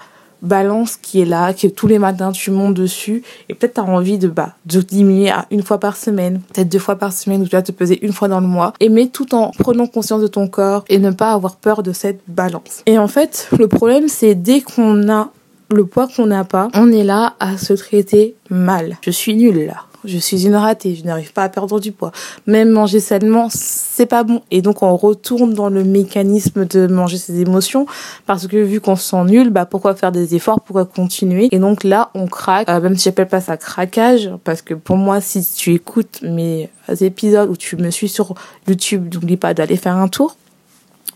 balance 0.42 0.97
qui 0.97 1.21
est 1.21 1.25
là, 1.25 1.52
que 1.52 1.66
tous 1.66 1.87
les 1.87 1.99
matins 1.99 2.33
tu 2.33 2.50
montes 2.50 2.75
dessus 2.75 3.23
et 3.49 3.54
peut-être 3.54 3.75
tu 3.75 3.80
as 3.80 3.85
envie 3.85 4.18
de 4.18 4.28
bah 4.28 4.54
de 4.66 4.80
diminuer 4.80 5.30
à 5.30 5.47
une 5.50 5.62
fois 5.62 5.78
par 5.78 5.97
semaine, 5.97 6.40
peut-être 6.52 6.68
deux 6.68 6.78
fois 6.78 6.97
par 6.97 7.12
semaine 7.12 7.42
ou 7.42 7.45
tu 7.45 7.57
vas 7.57 7.62
te 7.62 7.73
peser 7.73 8.04
une 8.04 8.12
fois 8.12 8.28
dans 8.28 8.40
le 8.40 8.47
mois, 8.47 8.73
mais 8.90 9.07
tout 9.07 9.35
en 9.35 9.50
prenant 9.50 9.87
conscience 9.87 10.23
de 10.23 10.26
ton 10.26 10.49
corps 10.49 10.85
et 10.88 10.99
ne 10.99 11.11
pas 11.11 11.33
avoir 11.33 11.57
peur 11.57 11.83
de 11.83 11.92
cette 11.92 12.21
balance. 12.28 12.83
Et 12.87 12.99
en 12.99 13.09
fait, 13.09 13.49
le 13.59 13.68
problème 13.68 14.09
c'est 14.09 14.35
dès 14.35 14.61
qu'on 14.61 15.09
a 15.09 15.30
le 15.71 15.85
poids 15.85 16.09
qu'on 16.09 16.26
n'a 16.26 16.45
pas, 16.45 16.68
on 16.75 16.90
est 16.90 17.04
là 17.04 17.35
à 17.40 17.59
se 17.59 17.75
traiter 17.75 18.35
mal. 18.50 18.97
Je 19.02 19.11
suis 19.11 19.35
nulle 19.35 19.66
là 19.66 19.85
je 20.04 20.18
suis 20.18 20.46
une 20.46 20.54
ratée, 20.54 20.94
je 20.94 21.04
n'arrive 21.04 21.32
pas 21.32 21.44
à 21.44 21.48
perdre 21.48 21.80
du 21.80 21.92
poids. 21.92 22.12
Même 22.46 22.70
manger 22.70 23.00
sainement, 23.00 23.48
c'est 23.50 24.06
pas 24.06 24.22
bon. 24.22 24.42
Et 24.50 24.62
donc 24.62 24.82
on 24.82 24.96
retourne 24.96 25.54
dans 25.54 25.68
le 25.68 25.84
mécanisme 25.84 26.64
de 26.64 26.86
manger 26.86 27.18
ses 27.18 27.40
émotions 27.40 27.86
parce 28.26 28.46
que 28.46 28.56
vu 28.56 28.80
qu'on 28.80 28.96
se 28.96 29.10
sent 29.10 29.24
nul, 29.24 29.50
bah 29.50 29.66
pourquoi 29.66 29.94
faire 29.94 30.12
des 30.12 30.34
efforts, 30.34 30.60
pourquoi 30.60 30.84
continuer? 30.84 31.48
Et 31.50 31.58
donc 31.58 31.84
là, 31.84 32.10
on 32.14 32.26
craque, 32.26 32.68
euh, 32.68 32.80
même 32.80 32.96
si 32.96 33.04
j'appelle 33.04 33.28
pas 33.28 33.40
ça 33.40 33.56
craquage 33.56 34.30
parce 34.44 34.62
que 34.62 34.74
pour 34.74 34.96
moi, 34.96 35.20
si 35.20 35.44
tu 35.56 35.74
écoutes 35.74 36.20
mes 36.22 36.70
épisodes 37.00 37.50
ou 37.50 37.56
tu 37.56 37.76
me 37.76 37.90
suis 37.90 38.08
sur 38.08 38.34
YouTube, 38.66 39.12
n'oublie 39.12 39.36
pas 39.36 39.54
d'aller 39.54 39.76
faire 39.76 39.96
un 39.96 40.08
tour. 40.08 40.36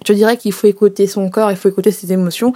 Je 0.07 0.13
dirais 0.13 0.37
qu'il 0.37 0.53
faut 0.53 0.67
écouter 0.67 1.07
son 1.07 1.31
corps, 1.31 1.51
il 1.51 1.57
faut 1.57 1.69
écouter 1.69 1.93
ses 1.93 2.13
émotions 2.13 2.53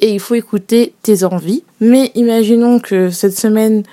et 0.00 0.12
il 0.12 0.20
faut 0.20 0.34
écouter 0.34 0.94
tes 1.02 1.24
envies. 1.24 1.62
Mais 1.80 2.10
imaginons 2.14 2.80
que 2.80 3.10
cette 3.10 3.38
semaine 3.38 3.84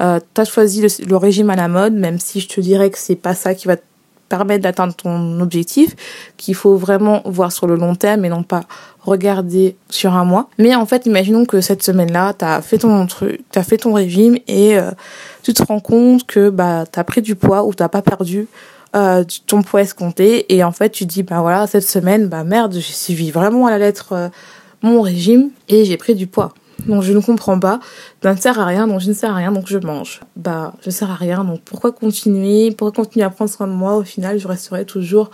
euh, 0.00 0.18
tu 0.34 0.40
as 0.40 0.44
choisi 0.44 0.82
le, 1.06 1.16
régime 1.16 1.50
à 1.50 1.56
la 1.56 1.68
mode, 1.68 1.94
même 1.94 2.18
si 2.18 2.40
je 2.40 2.48
te 2.48 2.60
dirais 2.60 2.90
que 2.90 2.98
c'est 2.98 3.16
pas 3.16 3.34
ça 3.34 3.54
qui 3.54 3.66
va 3.66 3.76
te 3.76 3.82
permettre 4.28 4.62
d'atteindre 4.62 4.94
ton 4.94 5.40
objectif, 5.40 5.94
qu'il 6.36 6.54
faut 6.54 6.76
vraiment 6.76 7.22
voir 7.24 7.52
sur 7.52 7.66
le 7.66 7.76
long 7.76 7.94
terme 7.94 8.24
et 8.24 8.28
non 8.28 8.42
pas 8.42 8.64
regarder 9.00 9.76
sur 9.90 10.14
un 10.14 10.24
mois. 10.24 10.48
Mais 10.58 10.74
en 10.74 10.86
fait, 10.86 11.06
imaginons 11.06 11.44
que 11.44 11.60
cette 11.60 11.82
semaine-là, 11.82 12.34
tu 12.36 12.44
as 12.44 12.62
fait 12.62 12.78
ton 12.78 13.06
truc, 13.06 13.40
tu 13.52 13.62
fait 13.62 13.76
ton 13.76 13.92
régime 13.92 14.38
et 14.48 14.78
euh, 14.78 14.90
tu 15.42 15.52
te 15.52 15.62
rends 15.62 15.80
compte 15.80 16.26
que 16.26 16.48
bah 16.48 16.84
tu 16.90 16.98
as 16.98 17.04
pris 17.04 17.22
du 17.22 17.34
poids 17.36 17.64
ou 17.64 17.74
tu 17.74 17.86
pas 17.88 18.02
perdu 18.02 18.48
euh, 18.96 19.24
ton 19.46 19.62
poids 19.62 19.82
escompté 19.82 20.52
et 20.54 20.64
en 20.64 20.72
fait, 20.72 20.90
tu 20.90 21.04
dis 21.04 21.22
bah 21.22 21.40
voilà, 21.40 21.66
cette 21.66 21.86
semaine, 21.86 22.28
bah 22.28 22.44
merde, 22.44 22.72
j'ai 22.74 22.80
suivi 22.80 23.30
vraiment 23.30 23.66
à 23.66 23.70
la 23.70 23.78
lettre 23.78 24.12
euh, 24.12 24.28
mon 24.82 25.02
régime 25.02 25.50
et 25.68 25.84
j'ai 25.84 25.96
pris 25.96 26.14
du 26.14 26.26
poids 26.26 26.54
donc 26.86 27.02
je 27.02 27.12
ne 27.12 27.20
comprends 27.20 27.58
pas. 27.58 27.80
Ça 28.22 28.34
ne 28.34 28.38
sert 28.38 28.58
à 28.58 28.66
rien, 28.66 28.86
donc 28.86 29.00
je 29.00 29.08
ne 29.08 29.14
sers 29.14 29.30
à 29.30 29.34
rien, 29.34 29.52
donc 29.52 29.66
je 29.66 29.78
mange. 29.78 30.20
Bah, 30.36 30.74
je 30.82 30.88
ne 30.88 30.92
sers 30.92 31.10
à 31.10 31.14
rien, 31.14 31.44
donc 31.44 31.60
pourquoi 31.64 31.92
continuer? 31.92 32.70
Pourquoi 32.70 33.04
continuer 33.04 33.24
à 33.24 33.30
prendre 33.30 33.50
soin 33.50 33.66
de 33.66 33.72
moi? 33.72 33.96
Au 33.96 34.04
final, 34.04 34.38
je 34.38 34.48
resterai 34.48 34.84
toujours 34.84 35.30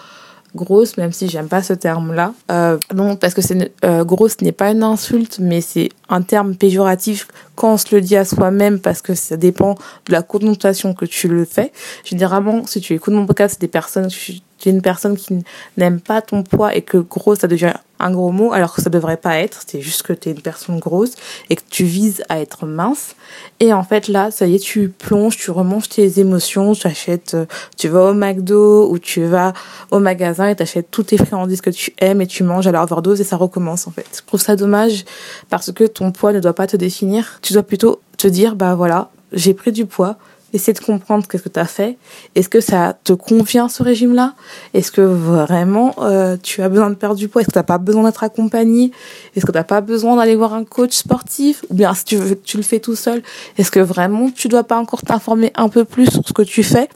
grosse, 0.55 0.97
même 0.97 1.13
si 1.13 1.29
j'aime 1.29 1.49
pas 1.49 1.63
ce 1.63 1.73
terme-là. 1.73 2.33
Euh, 2.51 2.79
non, 2.95 3.17
parce 3.17 3.35
que 3.35 3.43
c'est 3.43 3.73
euh, 3.85 4.05
grosse 4.05 4.41
n'est 4.41 4.53
pas 4.53 4.71
une 4.71 4.83
insulte, 4.83 5.39
mais 5.41 5.61
c'est 5.61 5.91
un 6.09 6.23
terme 6.23 6.55
péjoratif 6.55 7.29
quand 7.61 7.75
on 7.75 7.77
se 7.77 7.95
le 7.95 8.01
dit 8.01 8.17
à 8.17 8.25
soi-même, 8.25 8.81
parce 8.81 9.03
que 9.03 9.15
ça 9.15 9.37
dépend 9.37 9.75
de 10.07 10.13
la 10.13 10.23
connotation 10.23 10.95
que 10.95 11.05
tu 11.05 11.29
le 11.29 11.45
fais. 11.45 11.73
Généralement, 12.05 12.65
si 12.65 12.81
tu 12.81 12.95
écoutes 12.95 13.13
mon 13.13 13.27
podcast, 13.27 13.57
c'est 13.57 13.61
des 13.61 13.69
personnes, 13.69 14.09
tu 14.09 14.41
es 14.65 14.73
une 14.73 14.81
personne 14.81 15.15
qui 15.15 15.45
n'aime 15.77 16.01
pas 16.01 16.23
ton 16.23 16.43
poids 16.43 16.75
et 16.75 16.81
que 16.81 16.97
gros, 16.97 17.35
ça 17.35 17.49
devient 17.49 17.75
un 18.01 18.11
gros 18.11 18.33
mot 18.33 18.53
alors 18.53 18.75
que 18.75 18.83
ça 18.83 18.91
devrait 18.91 19.17
pas 19.17 19.39
être. 19.39 19.61
C'est 19.67 19.81
juste 19.81 20.03
que 20.03 20.13
tu 20.13 20.29
es 20.29 20.33
une 20.33 20.41
personne 20.41 20.79
grosse 20.79 21.13
et 21.51 21.57
que 21.57 21.63
tu 21.69 21.85
vises 21.85 22.25
à 22.29 22.41
être 22.41 22.67
mince. 22.67 23.15
Et 23.61 23.73
en 23.73 23.85
fait 23.85 24.09
là, 24.09 24.31
ça 24.31 24.47
y 24.47 24.57
est, 24.57 24.59
tu 24.59 24.89
plonges, 24.89 25.37
tu 25.37 25.51
remontes 25.51 25.89
tes 25.89 26.19
émotions, 26.19 26.73
tu 26.73 26.87
achètes, 26.87 27.35
euh, 27.35 27.47
tu 27.77 27.89
vas 27.89 28.11
au 28.11 28.15
McDo 28.15 28.91
ou 28.91 28.99
tu 28.99 29.25
vas 29.25 29.53
au 29.91 29.99
magasin 29.99 30.49
et 30.49 30.57
t'achètes 30.57 30.91
tous 30.91 31.05
tes 31.05 31.19
friandises 31.19 31.61
que 31.61 31.71
tu 31.71 31.93
aimes 31.99 32.21
et 32.21 32.27
tu 32.27 32.43
manges 32.43 32.67
à 32.67 32.73
l'overdose 32.73 33.21
et 33.21 33.25
ça 33.25 33.37
recommence 33.37 33.87
en 33.87 33.91
fait. 33.91 34.07
Je 34.17 34.27
trouve 34.27 34.41
ça 34.41 34.57
dommage 34.57 35.05
parce 35.51 35.71
que 35.71 35.85
ton 35.85 36.11
poids 36.11 36.33
ne 36.33 36.41
doit 36.41 36.55
pas 36.55 36.67
te 36.67 36.77
définir. 36.77 37.39
Dois 37.55 37.63
plutôt 37.63 38.01
te 38.17 38.29
dire 38.29 38.57
bah 38.57 38.75
voilà, 38.75 39.11
j'ai 39.33 39.55
pris 39.55 39.73
du 39.73 39.87
poids, 39.87 40.17
essayer 40.53 40.73
de 40.73 40.81
comprendre 40.81 41.27
qu'est-ce 41.27 41.43
que 41.43 41.49
tu 41.49 41.61
as 41.61 41.67
fait. 41.67 41.97
Est-ce 42.35 42.49
que 42.49 42.61
ça 42.61 42.97
te 43.05 43.13
convient 43.13 43.69
ce 43.69 43.83
régime-là? 43.83 44.35
Est-ce 44.75 44.91
que 44.91 45.01
vraiment 45.01 45.95
euh, 45.99 46.37
tu 46.43 46.63
as 46.63 46.69
besoin 46.69 46.91
de 46.91 46.95
perdre 46.95 47.17
du 47.17 47.29
poids? 47.29 47.43
Est-ce 47.43 47.49
que 47.49 47.53
tu 47.53 47.59
n'as 47.59 47.65
pas 47.65 47.79
besoin 47.79 48.05
d'être 48.05 48.25
accompagné? 48.25 48.91
Est-ce 49.37 49.47
que 49.47 49.53
tu 49.53 49.59
n'as 49.59 49.65
pas 49.65 49.81
besoin 49.81 50.17
d'aller 50.17 50.37
voir 50.37 50.55
un 50.55 50.65
coach 50.65 50.93
sportif? 50.93 51.65
Ou 51.71 51.75
bien 51.75 51.95
si 51.95 52.05
tu 52.05 52.17
veux 52.17 52.39
tu 52.41 52.57
le 52.57 52.63
fais 52.63 52.81
tout 52.81 52.97
seul, 52.97 53.23
est-ce 53.59 53.71
que 53.71 53.81
vraiment 53.81 54.31
tu 54.31 54.49
dois 54.49 54.65
pas 54.65 54.79
encore 54.79 55.03
t'informer 55.03 55.53
un 55.55 55.69
peu 55.69 55.85
plus 55.85 56.11
sur 56.11 56.27
ce 56.27 56.33
que 56.33 56.43
tu 56.43 56.63
fais? 56.63 56.89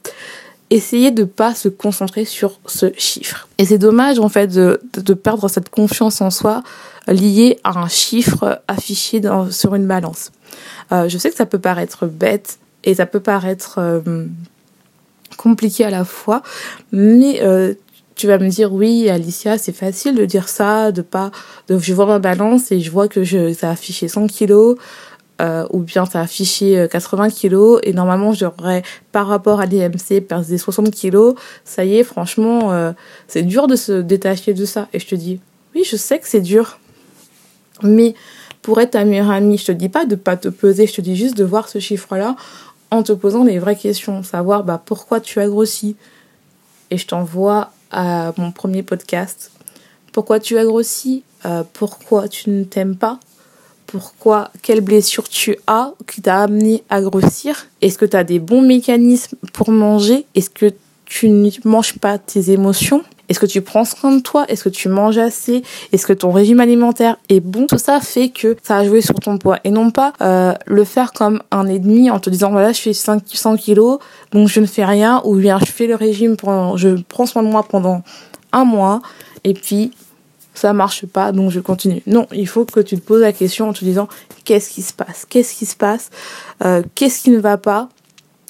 Essayez 0.70 1.10
de 1.10 1.24
pas 1.24 1.54
se 1.54 1.68
concentrer 1.68 2.24
sur 2.24 2.58
ce 2.66 2.86
chiffre. 2.96 3.48
Et 3.58 3.66
c'est 3.66 3.78
dommage 3.78 4.18
en 4.18 4.28
fait 4.28 4.48
de, 4.48 4.80
perdre 5.14 5.48
cette 5.48 5.68
confiance 5.68 6.20
en 6.20 6.30
soi 6.30 6.62
liée 7.06 7.58
à 7.64 7.78
un 7.78 7.88
chiffre 7.88 8.62
affiché 8.68 9.20
dans, 9.20 9.50
sur 9.50 9.74
une 9.74 9.86
balance. 9.86 10.32
Euh, 10.92 11.08
je 11.08 11.18
sais 11.18 11.30
que 11.30 11.36
ça 11.36 11.46
peut 11.46 11.58
paraître 11.58 12.06
bête, 12.06 12.58
et 12.84 12.94
ça 12.94 13.06
peut 13.06 13.20
paraître 13.20 13.78
euh, 13.78 14.26
compliqué 15.36 15.84
à 15.84 15.90
la 15.90 16.04
fois, 16.04 16.42
mais 16.92 17.40
euh, 17.42 17.74
tu 18.14 18.26
vas 18.26 18.38
me 18.38 18.48
dire 18.48 18.72
oui 18.72 19.08
Alicia 19.08 19.58
c'est 19.58 19.72
facile 19.72 20.14
de 20.14 20.24
dire 20.24 20.48
ça 20.48 20.92
de 20.92 21.02
pas 21.02 21.32
de 21.68 21.78
je 21.78 21.92
vois 21.92 22.06
ma 22.06 22.20
balance 22.20 22.70
et 22.70 22.78
je 22.78 22.90
vois 22.90 23.08
que 23.08 23.24
je 23.24 23.52
ça 23.52 23.70
a 23.70 23.72
affiché 23.72 24.06
100 24.06 24.28
kilos 24.28 24.76
euh, 25.42 25.66
ou 25.70 25.80
bien 25.80 26.06
ça 26.06 26.20
a 26.20 26.22
affiché 26.22 26.86
80 26.88 27.30
kilos 27.30 27.80
et 27.82 27.92
normalement 27.92 28.32
j'aurais 28.32 28.84
par 29.10 29.26
rapport 29.26 29.60
à 29.60 29.66
l'IMC 29.66 30.20
perdu 30.28 30.56
60 30.56 30.92
kilos. 30.92 31.34
Ça 31.64 31.84
y 31.84 31.96
est 31.96 32.04
franchement 32.04 32.94
c'est 33.26 33.42
dur 33.42 33.66
de 33.66 33.74
se 33.74 34.00
détacher 34.00 34.54
de 34.54 34.64
ça. 34.64 34.86
Et 34.92 35.00
je 35.00 35.08
te 35.08 35.16
dis 35.16 35.40
oui 35.74 35.82
je 35.84 35.96
sais 35.96 36.20
que 36.20 36.28
c'est 36.28 36.40
dur 36.40 36.78
mais 37.82 38.14
pour 38.62 38.80
être 38.80 38.92
ta 38.92 39.04
meilleure 39.04 39.30
amie 39.30 39.58
je 39.58 39.66
te 39.66 39.72
dis 39.72 39.88
pas 39.88 40.06
de 40.06 40.14
pas 40.14 40.36
te 40.36 40.48
peser 40.48 40.86
je 40.86 40.94
te 40.94 41.00
dis 41.00 41.16
juste 41.16 41.36
de 41.36 41.44
voir 41.44 41.68
ce 41.68 41.78
chiffre 41.78 42.16
là 42.16 42.36
en 42.94 43.02
te 43.02 43.12
posant 43.12 43.44
des 43.44 43.58
vraies 43.58 43.76
questions, 43.76 44.22
savoir 44.22 44.64
bah, 44.64 44.80
pourquoi 44.84 45.20
tu 45.20 45.40
as 45.40 45.48
grossi. 45.48 45.96
Et 46.90 46.98
je 46.98 47.06
t'envoie 47.06 47.72
à 47.90 48.32
mon 48.36 48.52
premier 48.52 48.82
podcast. 48.82 49.50
Pourquoi 50.12 50.38
tu 50.38 50.58
as 50.58 50.64
grossi? 50.64 51.24
Euh, 51.44 51.64
Pourquoi 51.72 52.28
tu 52.28 52.50
ne 52.50 52.64
t'aimes 52.64 52.96
pas? 52.96 53.18
Pourquoi 53.86 54.50
Quelle 54.62 54.80
blessure 54.80 55.28
tu 55.28 55.56
as 55.66 55.92
qui 56.06 56.22
t'a 56.22 56.42
amené 56.42 56.84
à 56.88 57.00
grossir? 57.00 57.66
Est-ce 57.80 57.98
que 57.98 58.04
tu 58.04 58.16
as 58.16 58.24
des 58.24 58.38
bons 58.38 58.62
mécanismes 58.62 59.36
pour 59.52 59.70
manger? 59.70 60.24
Est-ce 60.34 60.50
que 60.50 60.72
tu 61.04 61.28
ne 61.28 61.50
manges 61.64 61.98
pas 61.98 62.18
tes 62.18 62.50
émotions? 62.50 63.02
Est-ce 63.28 63.40
que 63.40 63.46
tu 63.46 63.60
prends 63.62 63.84
soin 63.84 64.12
de 64.12 64.20
toi? 64.20 64.44
Est-ce 64.48 64.64
que 64.64 64.68
tu 64.68 64.88
manges 64.88 65.18
assez? 65.18 65.62
Est-ce 65.92 66.06
que 66.06 66.12
ton 66.12 66.30
régime 66.30 66.60
alimentaire 66.60 67.16
est 67.28 67.40
bon? 67.40 67.66
Tout 67.66 67.78
ça 67.78 68.00
fait 68.00 68.28
que 68.28 68.56
ça 68.62 68.78
a 68.78 68.84
joué 68.84 69.00
sur 69.00 69.14
ton 69.14 69.38
poids 69.38 69.58
et 69.64 69.70
non 69.70 69.90
pas 69.90 70.12
euh, 70.20 70.52
le 70.66 70.84
faire 70.84 71.12
comme 71.12 71.42
un 71.50 71.66
ennemi 71.66 72.10
en 72.10 72.20
te 72.20 72.30
disant 72.30 72.50
voilà 72.50 72.72
je 72.72 72.80
fais 72.80 72.92
500 72.92 73.56
kilos 73.56 73.98
donc 74.32 74.48
je 74.48 74.60
ne 74.60 74.66
fais 74.66 74.84
rien 74.84 75.22
ou 75.24 75.36
bien 75.36 75.58
je 75.58 75.70
fais 75.70 75.86
le 75.86 75.94
régime 75.94 76.36
pendant, 76.36 76.76
je 76.76 76.96
prends 77.08 77.26
soin 77.26 77.42
de 77.42 77.48
moi 77.48 77.62
pendant 77.62 78.02
un 78.52 78.64
mois 78.64 79.00
et 79.44 79.54
puis 79.54 79.92
ça 80.54 80.72
marche 80.72 81.04
pas, 81.06 81.32
donc 81.32 81.50
je 81.50 81.60
continue. 81.60 82.02
Non, 82.06 82.26
il 82.32 82.46
faut 82.46 82.64
que 82.64 82.80
tu 82.80 82.96
te 82.96 83.04
poses 83.04 83.20
la 83.20 83.32
question 83.32 83.68
en 83.68 83.72
te 83.72 83.84
disant 83.84 84.08
qu'est-ce 84.44 84.70
qui 84.70 84.82
se 84.82 84.92
passe, 84.92 85.26
qu'est-ce 85.28 85.54
qui 85.54 85.66
se 85.66 85.76
passe, 85.76 86.10
euh, 86.64 86.82
qu'est-ce 86.94 87.22
qui 87.22 87.30
ne 87.30 87.38
va 87.38 87.58
pas? 87.58 87.88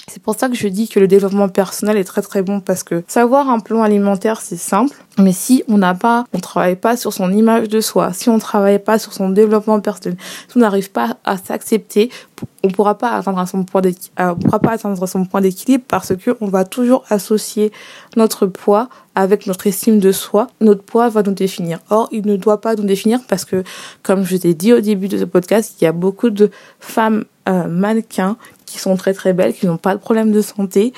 C'est 0.06 0.22
pour 0.22 0.38
ça 0.38 0.48
que 0.48 0.54
je 0.54 0.68
dis 0.68 0.88
que 0.88 1.00
le 1.00 1.08
développement 1.08 1.48
personnel 1.48 1.96
est 1.96 2.04
très 2.04 2.22
très 2.22 2.42
bon 2.42 2.60
parce 2.60 2.82
que 2.82 3.02
savoir 3.08 3.48
un 3.48 3.58
plan 3.58 3.82
alimentaire 3.82 4.40
c'est 4.40 4.56
simple, 4.56 4.96
mais 5.18 5.32
si 5.32 5.64
on 5.66 5.78
n'a 5.78 5.94
pas, 5.94 6.24
on 6.32 6.40
travaille 6.40 6.76
pas 6.76 6.96
sur 6.96 7.12
son 7.12 7.32
image 7.32 7.68
de 7.68 7.80
soi, 7.80 8.12
si 8.12 8.28
on 8.28 8.38
travaille 8.38 8.78
pas 8.78 8.98
sur 8.98 9.12
son 9.12 9.30
développement 9.30 9.80
personnel, 9.80 10.18
si 10.48 10.56
on 10.56 10.60
n'arrive 10.60 10.90
pas 10.90 11.16
à 11.24 11.38
s'accepter, 11.38 12.10
on 12.62 12.68
pourra 12.68 12.98
pas 12.98 13.12
atteindre 13.12 13.46
son 13.48 13.60
on 13.60 13.64
pourra 13.64 14.58
pas 14.58 14.72
atteindre 14.72 15.06
son 15.06 15.24
point 15.24 15.40
d'équilibre 15.40 15.84
parce 15.88 16.14
que 16.16 16.36
on 16.40 16.48
va 16.48 16.64
toujours 16.64 17.04
associer 17.08 17.72
notre 18.16 18.46
poids 18.46 18.88
avec 19.14 19.46
notre 19.46 19.66
estime 19.66 20.00
de 20.00 20.12
soi. 20.12 20.48
Notre 20.60 20.82
poids 20.82 21.08
va 21.08 21.22
nous 21.22 21.32
définir. 21.32 21.78
Or, 21.90 22.08
il 22.10 22.26
ne 22.26 22.36
doit 22.36 22.60
pas 22.60 22.74
nous 22.74 22.84
définir 22.84 23.20
parce 23.28 23.44
que, 23.44 23.62
comme 24.02 24.24
je 24.24 24.36
t'ai 24.36 24.54
dit 24.54 24.72
au 24.72 24.80
début 24.80 25.08
de 25.08 25.18
ce 25.18 25.24
podcast, 25.24 25.76
il 25.80 25.84
y 25.84 25.86
a 25.86 25.92
beaucoup 25.92 26.30
de 26.30 26.50
femmes 26.80 27.24
euh, 27.48 27.68
mannequins 27.68 28.36
qui 28.74 28.80
sont 28.80 28.96
très 28.96 29.14
très 29.14 29.32
belles, 29.32 29.54
qui 29.54 29.66
n'ont 29.66 29.76
pas 29.76 29.94
de 29.94 30.00
problème 30.00 30.32
de 30.32 30.40
santé 30.40 30.92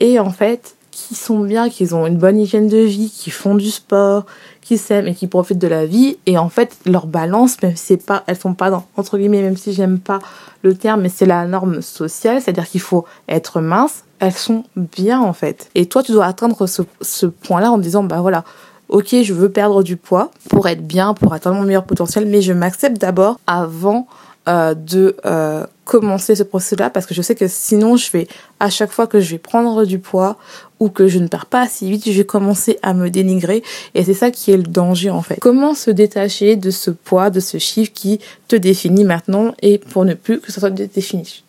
et 0.00 0.18
en 0.18 0.30
fait 0.30 0.74
qui 0.90 1.14
sont 1.14 1.40
bien, 1.40 1.70
qui 1.70 1.92
ont 1.94 2.06
une 2.06 2.18
bonne 2.18 2.38
hygiène 2.38 2.68
de 2.68 2.78
vie, 2.78 3.10
qui 3.10 3.30
font 3.30 3.54
du 3.54 3.70
sport, 3.70 4.26
qui 4.60 4.76
s'aiment 4.76 5.08
et 5.08 5.14
qui 5.14 5.26
profitent 5.26 5.58
de 5.58 5.68
la 5.68 5.86
vie. 5.86 6.18
Et 6.26 6.36
en 6.36 6.50
fait, 6.50 6.76
leur 6.84 7.06
balance, 7.06 7.60
même 7.62 7.76
si 7.76 7.86
c'est 7.86 8.04
pas, 8.04 8.24
elles 8.26 8.36
sont 8.36 8.52
pas 8.52 8.70
dans, 8.70 8.84
entre 8.96 9.16
guillemets, 9.16 9.40
même 9.40 9.56
si 9.56 9.72
j'aime 9.72 9.98
pas 9.98 10.18
le 10.62 10.74
terme, 10.74 11.00
mais 11.00 11.08
c'est 11.08 11.24
la 11.24 11.46
norme 11.46 11.80
sociale, 11.80 12.42
c'est-à-dire 12.42 12.68
qu'il 12.68 12.82
faut 12.82 13.06
être 13.28 13.60
mince, 13.60 14.04
elles 14.18 14.32
sont 14.32 14.64
bien 14.76 15.20
en 15.20 15.32
fait. 15.32 15.70
Et 15.74 15.86
toi, 15.86 16.02
tu 16.02 16.12
dois 16.12 16.26
atteindre 16.26 16.66
ce, 16.66 17.26
point-là 17.26 17.70
en 17.72 17.78
disant, 17.78 18.04
bah 18.04 18.20
voilà, 18.20 18.44
ok, 18.90 19.16
je 19.22 19.32
veux 19.32 19.48
perdre 19.48 19.82
du 19.82 19.96
poids 19.96 20.30
pour 20.50 20.68
être 20.68 20.86
bien, 20.86 21.14
pour 21.14 21.32
atteindre 21.32 21.56
mon 21.56 21.62
meilleur 21.62 21.84
potentiel, 21.84 22.26
mais 22.26 22.42
je 22.42 22.52
m'accepte 22.52 23.00
d'abord 23.00 23.40
avant 23.46 24.06
euh, 24.48 24.74
de 24.74 25.16
euh, 25.24 25.64
commencer 25.84 26.34
ce 26.34 26.42
processus-là 26.42 26.90
parce 26.90 27.06
que 27.06 27.14
je 27.14 27.22
sais 27.22 27.36
que 27.36 27.46
sinon 27.46 27.96
je 27.96 28.10
vais 28.10 28.26
à 28.58 28.70
chaque 28.70 28.90
fois 28.90 29.06
que 29.06 29.20
je 29.20 29.30
vais 29.30 29.38
prendre 29.38 29.84
du 29.84 29.98
poids 30.00 30.36
ou 30.80 30.88
que 30.88 31.06
je 31.06 31.20
ne 31.20 31.28
perds 31.28 31.46
pas 31.46 31.62
assez 31.62 31.88
vite, 31.88 32.04
je 32.06 32.10
vais 32.10 32.26
commencer 32.26 32.78
à 32.82 32.92
me 32.92 33.08
dénigrer 33.08 33.62
et 33.94 34.02
c'est 34.02 34.14
ça 34.14 34.32
qui 34.32 34.50
est 34.50 34.56
le 34.56 34.64
danger 34.64 35.10
en 35.10 35.22
fait. 35.22 35.38
Comment 35.40 35.74
se 35.74 35.92
détacher 35.92 36.56
de 36.56 36.70
ce 36.70 36.90
poids, 36.90 37.30
de 37.30 37.38
ce 37.38 37.58
chiffre 37.58 37.92
qui 37.94 38.18
te 38.48 38.56
définit 38.56 39.04
maintenant 39.04 39.54
et 39.62 39.78
pour 39.78 40.04
ne 40.04 40.14
plus 40.14 40.40
que 40.40 40.50
ça 40.50 40.60
soit 40.60 40.70
défini? 40.70 41.44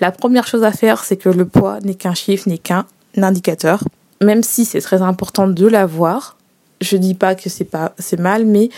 La 0.00 0.10
première 0.10 0.46
chose 0.46 0.64
à 0.64 0.72
faire, 0.72 1.02
c'est 1.02 1.16
que 1.16 1.30
le 1.30 1.46
poids 1.46 1.78
n'est 1.80 1.94
qu'un 1.94 2.14
chiffre, 2.14 2.46
n'est 2.46 2.58
qu'un 2.58 2.84
indicateur, 3.16 3.82
même 4.22 4.42
si 4.42 4.66
c'est 4.66 4.80
très 4.80 5.00
important 5.00 5.48
de 5.48 5.66
l'avoir. 5.66 6.36
Je 6.82 6.98
dis 6.98 7.14
pas 7.14 7.34
que 7.34 7.48
c'est 7.48 7.64
pas 7.64 7.94
c'est 7.98 8.20
mal, 8.20 8.44
mais 8.44 8.68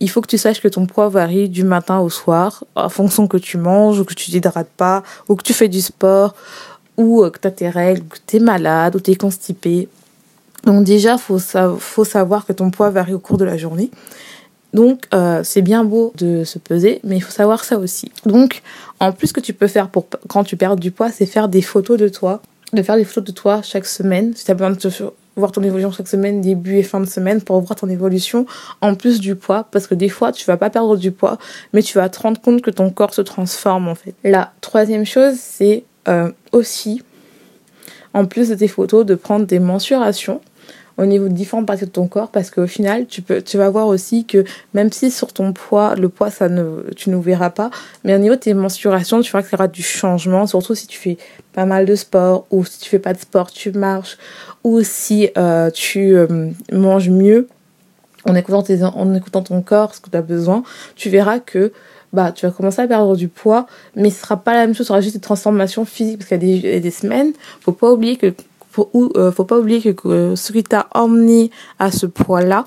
il 0.00 0.08
faut 0.08 0.22
que 0.22 0.26
tu 0.26 0.38
saches 0.38 0.60
que 0.60 0.68
ton 0.68 0.86
poids 0.86 1.08
varie 1.08 1.48
du 1.48 1.62
matin 1.62 2.00
au 2.00 2.08
soir, 2.08 2.64
en 2.74 2.88
fonction 2.88 3.28
que 3.28 3.36
tu 3.36 3.58
manges, 3.58 4.00
ou 4.00 4.04
que 4.04 4.14
tu 4.14 4.30
t'hydrates 4.30 4.70
pas, 4.76 5.02
ou 5.28 5.36
que 5.36 5.42
tu 5.42 5.52
fais 5.52 5.68
du 5.68 5.80
sport, 5.80 6.34
ou 6.96 7.22
euh, 7.22 7.30
que 7.30 7.38
tu 7.38 7.46
as 7.46 7.50
tes 7.50 7.68
règles, 7.68 8.02
ou 8.02 8.08
que 8.08 8.18
tu 8.26 8.36
es 8.36 8.40
malade, 8.40 8.96
ou 8.96 9.00
tu 9.00 9.10
es 9.10 9.16
constipé. 9.16 9.88
Donc 10.64 10.84
déjà, 10.84 11.18
faut, 11.18 11.38
faut 11.38 12.04
savoir 12.04 12.46
que 12.46 12.52
ton 12.52 12.70
poids 12.70 12.90
varie 12.90 13.14
au 13.14 13.18
cours 13.18 13.38
de 13.38 13.44
la 13.44 13.56
journée. 13.56 13.90
Donc 14.72 15.04
euh, 15.14 15.42
c'est 15.42 15.62
bien 15.62 15.84
beau 15.84 16.12
de 16.16 16.44
se 16.44 16.58
peser, 16.58 17.00
mais 17.04 17.16
il 17.16 17.20
faut 17.20 17.32
savoir 17.32 17.64
ça 17.64 17.78
aussi. 17.78 18.10
Donc 18.24 18.62
en 19.00 19.12
plus, 19.12 19.28
ce 19.28 19.32
que 19.32 19.40
tu 19.40 19.52
peux 19.52 19.66
faire 19.66 19.88
pour 19.88 20.06
quand 20.28 20.44
tu 20.44 20.56
perds 20.56 20.76
du 20.76 20.90
poids, 20.90 21.10
c'est 21.10 21.26
faire 21.26 21.48
des 21.48 21.62
photos 21.62 21.98
de 21.98 22.08
toi, 22.08 22.40
de 22.72 22.82
faire 22.82 22.96
des 22.96 23.04
photos 23.04 23.24
de 23.24 23.32
toi 23.32 23.62
chaque 23.62 23.86
semaine. 23.86 24.32
Si 24.36 24.44
tu 24.44 24.50
as 24.50 24.54
besoin 24.54 24.70
de 24.70 24.76
te 24.76 24.88
ton 25.48 25.62
évolution 25.62 25.90
chaque 25.90 26.08
semaine, 26.08 26.40
début 26.40 26.76
et 26.76 26.82
fin 26.82 27.00
de 27.00 27.06
semaine, 27.06 27.40
pour 27.40 27.60
voir 27.60 27.76
ton 27.78 27.88
évolution 27.88 28.46
en 28.80 28.94
plus 28.94 29.20
du 29.20 29.34
poids, 29.34 29.66
parce 29.70 29.86
que 29.86 29.94
des 29.94 30.08
fois, 30.08 30.32
tu 30.32 30.44
vas 30.44 30.56
pas 30.56 30.70
perdre 30.70 30.96
du 30.96 31.10
poids, 31.10 31.38
mais 31.72 31.82
tu 31.82 31.98
vas 31.98 32.08
te 32.08 32.20
rendre 32.20 32.40
compte 32.40 32.62
que 32.62 32.70
ton 32.70 32.90
corps 32.90 33.14
se 33.14 33.22
transforme 33.22 33.88
en 33.88 33.94
fait. 33.94 34.14
La 34.24 34.52
troisième 34.60 35.06
chose, 35.06 35.34
c'est 35.38 35.84
euh, 36.08 36.30
aussi, 36.52 37.02
en 38.14 38.26
plus 38.26 38.48
de 38.50 38.54
tes 38.54 38.68
photos, 38.68 39.04
de 39.06 39.14
prendre 39.14 39.46
des 39.46 39.58
mensurations 39.58 40.40
au 40.98 41.06
niveau 41.06 41.28
de 41.28 41.32
différentes 41.32 41.66
parties 41.66 41.84
de 41.84 41.90
ton 41.90 42.06
corps 42.08 42.28
parce 42.28 42.50
qu'au 42.50 42.66
final 42.66 43.06
tu 43.06 43.22
peux 43.22 43.42
tu 43.42 43.56
vas 43.56 43.70
voir 43.70 43.86
aussi 43.86 44.24
que 44.24 44.44
même 44.74 44.92
si 44.92 45.10
sur 45.10 45.32
ton 45.32 45.52
poids 45.52 45.94
le 45.94 46.08
poids 46.08 46.30
ça 46.30 46.48
ne 46.48 46.84
tu 46.96 47.10
ne 47.10 47.16
verras 47.16 47.50
pas 47.50 47.70
mais 48.04 48.14
au 48.14 48.18
niveau 48.18 48.34
de 48.34 48.40
tes 48.40 48.54
mensurations 48.54 49.20
tu 49.20 49.32
verras 49.32 49.42
qu'il 49.42 49.52
y 49.52 49.54
aura 49.54 49.68
du 49.68 49.82
changement 49.82 50.46
surtout 50.46 50.74
si 50.74 50.86
tu 50.86 50.98
fais 50.98 51.16
pas 51.52 51.64
mal 51.64 51.86
de 51.86 51.94
sport 51.94 52.46
ou 52.50 52.64
si 52.64 52.80
tu 52.80 52.90
fais 52.90 52.98
pas 52.98 53.14
de 53.14 53.18
sport 53.18 53.50
tu 53.50 53.72
marches 53.72 54.18
ou 54.64 54.82
si 54.82 55.30
euh, 55.38 55.70
tu 55.70 56.16
euh, 56.16 56.50
manges 56.72 57.10
mieux 57.10 57.48
en 58.26 58.34
écoutant, 58.34 58.62
tes, 58.62 58.82
en 58.82 59.14
écoutant 59.14 59.42
ton 59.42 59.62
corps, 59.62 59.94
ce 59.94 60.00
que 60.00 60.10
tu 60.10 60.16
as 60.16 60.22
besoin, 60.22 60.62
tu 60.94 61.08
verras 61.08 61.38
que 61.38 61.72
bah, 62.12 62.32
tu 62.32 62.44
vas 62.44 62.52
commencer 62.52 62.82
à 62.82 62.86
perdre 62.86 63.16
du 63.16 63.28
poids, 63.28 63.66
mais 63.94 64.10
ce 64.10 64.20
sera 64.20 64.36
pas 64.36 64.54
la 64.54 64.66
même 64.66 64.74
chose, 64.74 64.86
ce 64.86 64.88
sera 64.88 65.00
juste 65.00 65.14
des 65.14 65.20
transformations 65.20 65.84
physiques, 65.84 66.18
parce 66.18 66.28
qu'il 66.28 66.42
y 66.42 66.58
a 66.58 66.62
des, 66.62 66.80
des 66.80 66.90
semaines, 66.90 67.32
faut 67.60 67.72
pas 67.72 67.90
oublier 67.90 68.16
que 68.16 68.34
faut, 68.92 69.12
euh, 69.16 69.32
faut 69.32 69.44
pas 69.44 69.58
oublier 69.58 69.94
que, 69.94 70.34
ce 70.36 70.52
qui 70.52 70.62
t'a 70.62 70.88
emmené 70.94 71.50
à 71.78 71.90
ce 71.90 72.06
poids-là, 72.06 72.66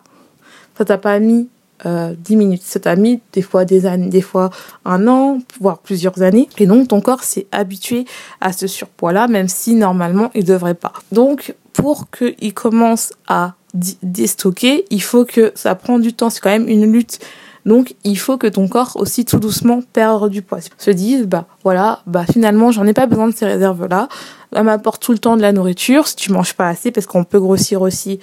ça 0.77 0.85
t'a 0.85 0.97
pas 0.97 1.19
mis 1.19 1.49
euh, 1.85 2.13
10 2.17 2.35
minutes. 2.35 2.61
Ça 2.63 2.79
t'a 2.79 2.95
mis 2.95 3.21
des 3.33 3.41
fois 3.41 3.65
des 3.65 3.85
années, 3.85 4.09
des 4.09 4.21
fois 4.21 4.49
un 4.85 5.07
an, 5.07 5.39
voire 5.59 5.79
plusieurs 5.79 6.21
années. 6.21 6.47
Et 6.57 6.65
donc 6.65 6.87
ton 6.87 7.01
corps 7.01 7.23
s'est 7.23 7.47
habitué 7.51 8.05
à 8.41 8.53
ce 8.53 8.67
surpoids-là, 8.67 9.27
même 9.27 9.47
si 9.47 9.75
normalement 9.75 10.31
il 10.33 10.45
devrait 10.45 10.75
pas. 10.75 10.93
Donc 11.11 11.55
pour 11.73 12.09
qu'il 12.09 12.53
commence 12.53 13.13
à 13.27 13.55
déstocker, 13.73 14.85
il 14.91 15.01
faut 15.01 15.25
que 15.25 15.51
ça 15.55 15.75
prend 15.75 15.99
du 15.99 16.13
temps. 16.13 16.29
C'est 16.29 16.41
quand 16.41 16.51
même 16.51 16.69
une 16.69 16.91
lutte. 16.91 17.19
Donc 17.65 17.95
il 18.03 18.17
faut 18.17 18.37
que 18.37 18.47
ton 18.47 18.67
corps 18.67 18.93
aussi 18.95 19.25
tout 19.25 19.39
doucement 19.39 19.81
perde 19.93 20.29
du 20.29 20.41
poids. 20.41 20.59
Se 20.77 20.91
dise 20.91 21.25
bah 21.25 21.45
voilà 21.63 22.01
bah 22.05 22.25
finalement 22.31 22.71
j'en 22.71 22.85
ai 22.85 22.93
pas 22.93 23.05
besoin 23.05 23.27
de 23.27 23.33
ces 23.33 23.45
réserves 23.45 23.87
là. 23.87 24.09
Elle 24.55 24.63
m'apporte 24.63 25.01
tout 25.01 25.11
le 25.11 25.19
temps 25.19 25.37
de 25.37 25.41
la 25.41 25.51
nourriture. 25.51 26.07
Si 26.07 26.15
tu 26.15 26.31
manges 26.31 26.53
pas 26.53 26.67
assez 26.67 26.91
parce 26.91 27.07
qu'on 27.07 27.23
peut 27.23 27.39
grossir 27.39 27.81
aussi 27.81 28.19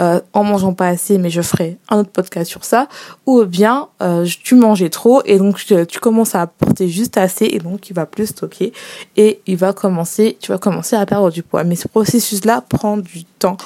euh, 0.00 0.20
en 0.32 0.44
mangeant 0.44 0.74
pas 0.74 0.86
assez, 0.86 1.18
mais 1.18 1.28
je 1.28 1.42
ferai 1.42 1.76
un 1.88 1.98
autre 1.98 2.10
podcast 2.10 2.48
sur 2.48 2.64
ça, 2.64 2.86
ou 3.26 3.44
bien 3.44 3.88
euh, 4.00 4.24
tu 4.44 4.54
mangeais 4.54 4.90
trop 4.90 5.22
et 5.24 5.38
donc 5.38 5.58
tu, 5.58 5.98
commences 5.98 6.36
à 6.36 6.42
apporter 6.42 6.88
juste 6.88 7.18
assez 7.18 7.46
et 7.46 7.58
donc 7.58 7.90
il 7.90 7.94
va 7.94 8.06
plus 8.06 8.28
stocker 8.28 8.72
et 9.16 9.40
il 9.48 9.56
va 9.56 9.72
commencer, 9.72 10.36
tu 10.40 10.52
vas 10.52 10.58
commencer 10.58 10.94
à 10.94 11.04
perdre 11.04 11.32
du 11.32 11.42
poids. 11.42 11.64
Mais 11.64 11.74
ce 11.74 11.88
processus-là 11.88 12.62
prend 12.68 12.96
du 12.96 13.24
temps. 13.24 13.56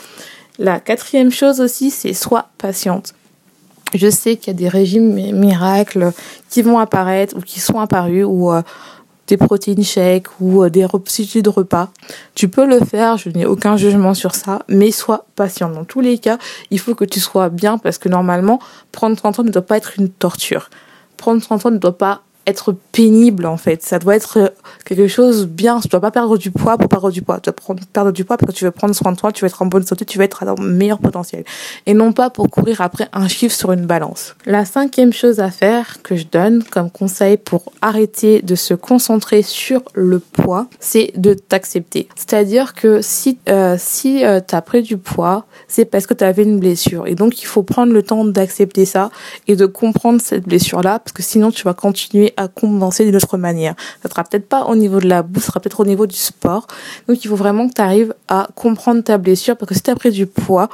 La 0.58 0.80
quatrième 0.80 1.30
chose 1.30 1.60
aussi, 1.60 1.90
c'est 1.90 2.14
sois 2.14 2.48
patiente. 2.56 3.12
Je 3.94 4.08
sais 4.10 4.36
qu'il 4.36 4.48
y 4.48 4.56
a 4.56 4.58
des 4.58 4.68
régimes 4.68 5.12
miracles 5.32 6.12
qui 6.48 6.62
vont 6.62 6.78
apparaître 6.78 7.36
ou 7.36 7.40
qui 7.40 7.60
sont 7.60 7.78
apparus 7.78 8.24
ou 8.26 8.50
euh, 8.50 8.62
des 9.26 9.36
protéines 9.36 9.84
shakes 9.84 10.28
ou 10.40 10.62
euh, 10.62 10.70
des 10.70 10.86
substituts 10.88 11.42
de 11.42 11.48
repas. 11.48 11.90
Tu 12.34 12.48
peux 12.48 12.66
le 12.66 12.80
faire, 12.80 13.16
je 13.16 13.28
n'ai 13.28 13.46
aucun 13.46 13.76
jugement 13.76 14.14
sur 14.14 14.34
ça, 14.34 14.62
mais 14.68 14.90
sois 14.90 15.26
patient. 15.36 15.70
Dans 15.70 15.84
tous 15.84 16.00
les 16.00 16.18
cas, 16.18 16.38
il 16.70 16.78
faut 16.78 16.94
que 16.94 17.04
tu 17.04 17.20
sois 17.20 17.48
bien 17.48 17.78
parce 17.78 17.98
que 17.98 18.08
normalement, 18.08 18.58
prendre 18.92 19.16
30 19.16 19.40
ans 19.40 19.42
ne 19.44 19.50
doit 19.50 19.62
pas 19.62 19.76
être 19.76 19.98
une 19.98 20.08
torture. 20.08 20.70
Prendre 21.16 21.40
30 21.40 21.66
ans 21.66 21.70
ne 21.70 21.78
doit 21.78 21.98
pas 21.98 22.22
être 22.46 22.74
pénible 22.92 23.46
en 23.46 23.56
fait. 23.56 23.82
Ça 23.82 23.98
doit 23.98 24.16
être 24.16 24.38
euh, 24.38 24.48
quelque 24.84 25.08
chose 25.08 25.46
bien. 25.46 25.80
Tu 25.80 25.88
dois 25.88 26.00
pas 26.00 26.10
perdre 26.10 26.36
du 26.36 26.50
poids 26.50 26.76
pour 26.78 26.88
perdre 26.88 27.10
du 27.10 27.22
poids. 27.22 27.40
Tu 27.40 27.50
dois 27.50 27.76
perdre 27.92 28.12
du 28.12 28.24
poids 28.24 28.36
parce 28.36 28.52
que 28.52 28.56
tu 28.56 28.64
veux 28.64 28.70
prendre 28.70 28.94
soin 28.94 29.12
de 29.12 29.16
toi, 29.16 29.32
tu 29.32 29.44
veux 29.44 29.48
être 29.48 29.62
en 29.62 29.66
bonne 29.66 29.86
santé, 29.86 30.04
tu 30.04 30.18
veux 30.18 30.24
être 30.24 30.42
à 30.42 30.46
ton 30.46 30.62
meilleur 30.62 30.98
potentiel. 30.98 31.44
Et 31.86 31.94
non 31.94 32.12
pas 32.12 32.30
pour 32.30 32.48
courir 32.50 32.80
après 32.80 33.08
un 33.12 33.28
chiffre 33.28 33.54
sur 33.54 33.72
une 33.72 33.86
balance. 33.86 34.34
La 34.46 34.64
cinquième 34.64 35.12
chose 35.12 35.40
à 35.40 35.50
faire 35.50 36.02
que 36.02 36.16
je 36.16 36.24
donne 36.30 36.62
comme 36.64 36.90
conseil 36.90 37.36
pour 37.36 37.72
arrêter 37.80 38.42
de 38.42 38.54
se 38.54 38.74
concentrer 38.74 39.42
sur 39.42 39.82
le 39.94 40.18
poids, 40.18 40.66
c'est 40.80 41.12
de 41.16 41.34
t'accepter. 41.34 42.08
C'est-à-dire 42.16 42.74
que 42.74 43.00
si, 43.02 43.38
euh, 43.48 43.76
si 43.78 44.24
euh, 44.24 44.40
tu 44.46 44.54
as 44.54 44.62
pris 44.62 44.82
du 44.82 44.96
poids, 44.96 45.46
c'est 45.68 45.84
parce 45.84 46.06
que 46.06 46.14
tu 46.14 46.24
avais 46.24 46.42
une 46.42 46.58
blessure. 46.58 47.06
Et 47.06 47.14
donc 47.14 47.42
il 47.42 47.46
faut 47.46 47.62
prendre 47.62 47.92
le 47.92 48.02
temps 48.02 48.24
d'accepter 48.24 48.84
ça 48.84 49.10
et 49.48 49.56
de 49.56 49.66
comprendre 49.66 50.20
cette 50.20 50.44
blessure-là 50.44 50.98
parce 50.98 51.12
que 51.12 51.22
sinon 51.22 51.50
tu 51.50 51.62
vas 51.64 51.74
continuer 51.74 52.31
à 52.36 52.48
compenser 52.48 53.04
d'une 53.04 53.16
autre 53.16 53.36
manière. 53.36 53.74
Ça 54.02 54.08
sera 54.08 54.24
peut-être 54.24 54.48
pas 54.48 54.64
au 54.64 54.76
niveau 54.76 55.00
de 55.00 55.08
la 55.08 55.22
bouffe, 55.22 55.44
ça 55.44 55.48
sera 55.48 55.60
peut-être 55.60 55.80
au 55.80 55.86
niveau 55.86 56.06
du 56.06 56.16
sport. 56.16 56.66
Donc 57.08 57.24
il 57.24 57.28
faut 57.28 57.36
vraiment 57.36 57.68
que 57.68 57.74
tu 57.74 57.82
arrives 57.82 58.14
à 58.28 58.48
comprendre 58.54 59.02
ta 59.02 59.18
blessure 59.18 59.56
parce 59.56 59.68
que 59.68 59.74
si 59.74 59.82
tu 59.82 59.90
as 59.90 59.96
pris 59.96 60.10
du 60.10 60.26
poids, 60.26 60.68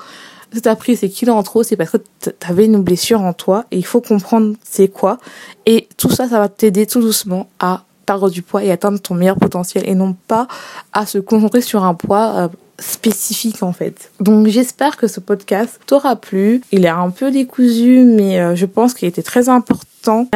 si 0.53 0.63
tu 0.63 0.69
as 0.69 0.77
pris 0.77 0.97
ces 0.97 1.11
kilos 1.11 1.37
en 1.37 1.43
trop, 1.43 1.63
c'est 1.63 1.77
parce 1.77 1.91
que 1.91 1.99
tu 2.21 2.31
avais 2.49 2.65
une 2.65 2.83
blessure 2.83 3.21
en 3.21 3.33
toi 3.33 3.65
et 3.71 3.79
il 3.79 3.85
faut 3.85 4.01
comprendre 4.01 4.55
c'est 4.65 4.89
quoi. 4.89 5.19
Et 5.67 5.89
tout 5.97 6.11
ça, 6.11 6.29
ça 6.29 6.39
va 6.39 6.49
t'aider 6.49 6.87
tout 6.87 7.01
doucement 7.01 7.49
à 7.59 7.85
perdre 8.07 8.31
du 8.31 8.41
poids 8.41 8.65
et 8.65 8.71
atteindre 8.71 8.99
ton 8.99 9.15
meilleur 9.15 9.37
potentiel 9.37 9.87
et 9.87 9.95
non 9.95 10.17
pas 10.27 10.49
à 10.95 11.05
se 11.05 11.19
concentrer 11.19 11.61
sur 11.61 11.85
un 11.85 11.93
poids 11.93 12.33
euh, 12.37 12.49
spécifique 12.79 13.63
en 13.63 13.73
fait. 13.73 14.11
Donc 14.21 14.47
j'espère 14.47 14.97
que 14.97 15.07
ce 15.07 15.21
podcast 15.21 15.79
t'aura 15.87 16.17
plu. 16.17 16.63
Il 16.73 16.87
est 16.87 16.89
un 16.89 17.11
peu 17.11 17.31
décousu 17.31 18.05
mais 18.05 18.41
euh, 18.41 18.55
je 18.55 18.65
pense 18.65 18.95
qu'il 18.95 19.09
était 19.09 19.23
très 19.23 19.51
important. 19.51 19.85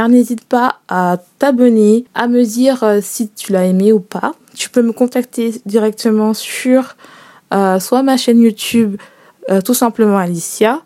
N'hésite 0.09 0.45
pas 0.45 0.77
à 0.89 1.19
t'abonner, 1.39 2.05
à 2.15 2.29
me 2.29 2.45
dire 2.45 2.83
euh, 2.85 3.01
si 3.03 3.31
tu 3.31 3.53
l'as 3.53 3.65
aimé 3.65 3.93
ou 3.93 4.01
pas. 4.01 4.35
Tu 4.55 4.69
peux 4.69 4.83
me 4.83 4.93
contacter 4.93 5.55
directement 5.67 6.35
sur 6.35 6.97
euh, 7.55 7.81
soit 7.81 8.03
ma 8.03 8.17
chaîne 8.17 8.41
YouTube 8.41 8.97
tout 9.65 9.75
simplement 9.75 10.19
Alicia 10.19 10.83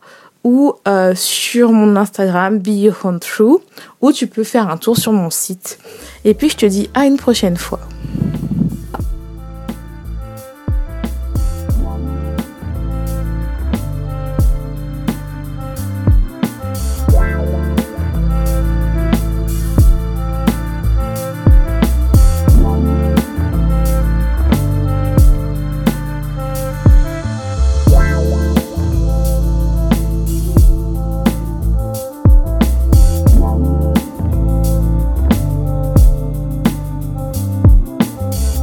ou 0.46 0.74
euh, 0.86 1.12
sur 1.16 1.72
mon 1.72 1.96
Instagram 1.96 2.60
Be 2.60 2.88
True 3.20 3.58
ou 4.00 4.12
tu 4.12 4.28
peux 4.28 4.44
faire 4.44 4.70
un 4.70 4.76
tour 4.76 4.96
sur 4.96 5.12
mon 5.12 5.28
site. 5.28 5.78
Et 6.24 6.34
puis 6.34 6.48
je 6.48 6.56
te 6.56 6.66
dis 6.66 6.88
à 6.94 7.04
une 7.04 7.16
prochaine 7.16 7.56
fois. 7.56 7.80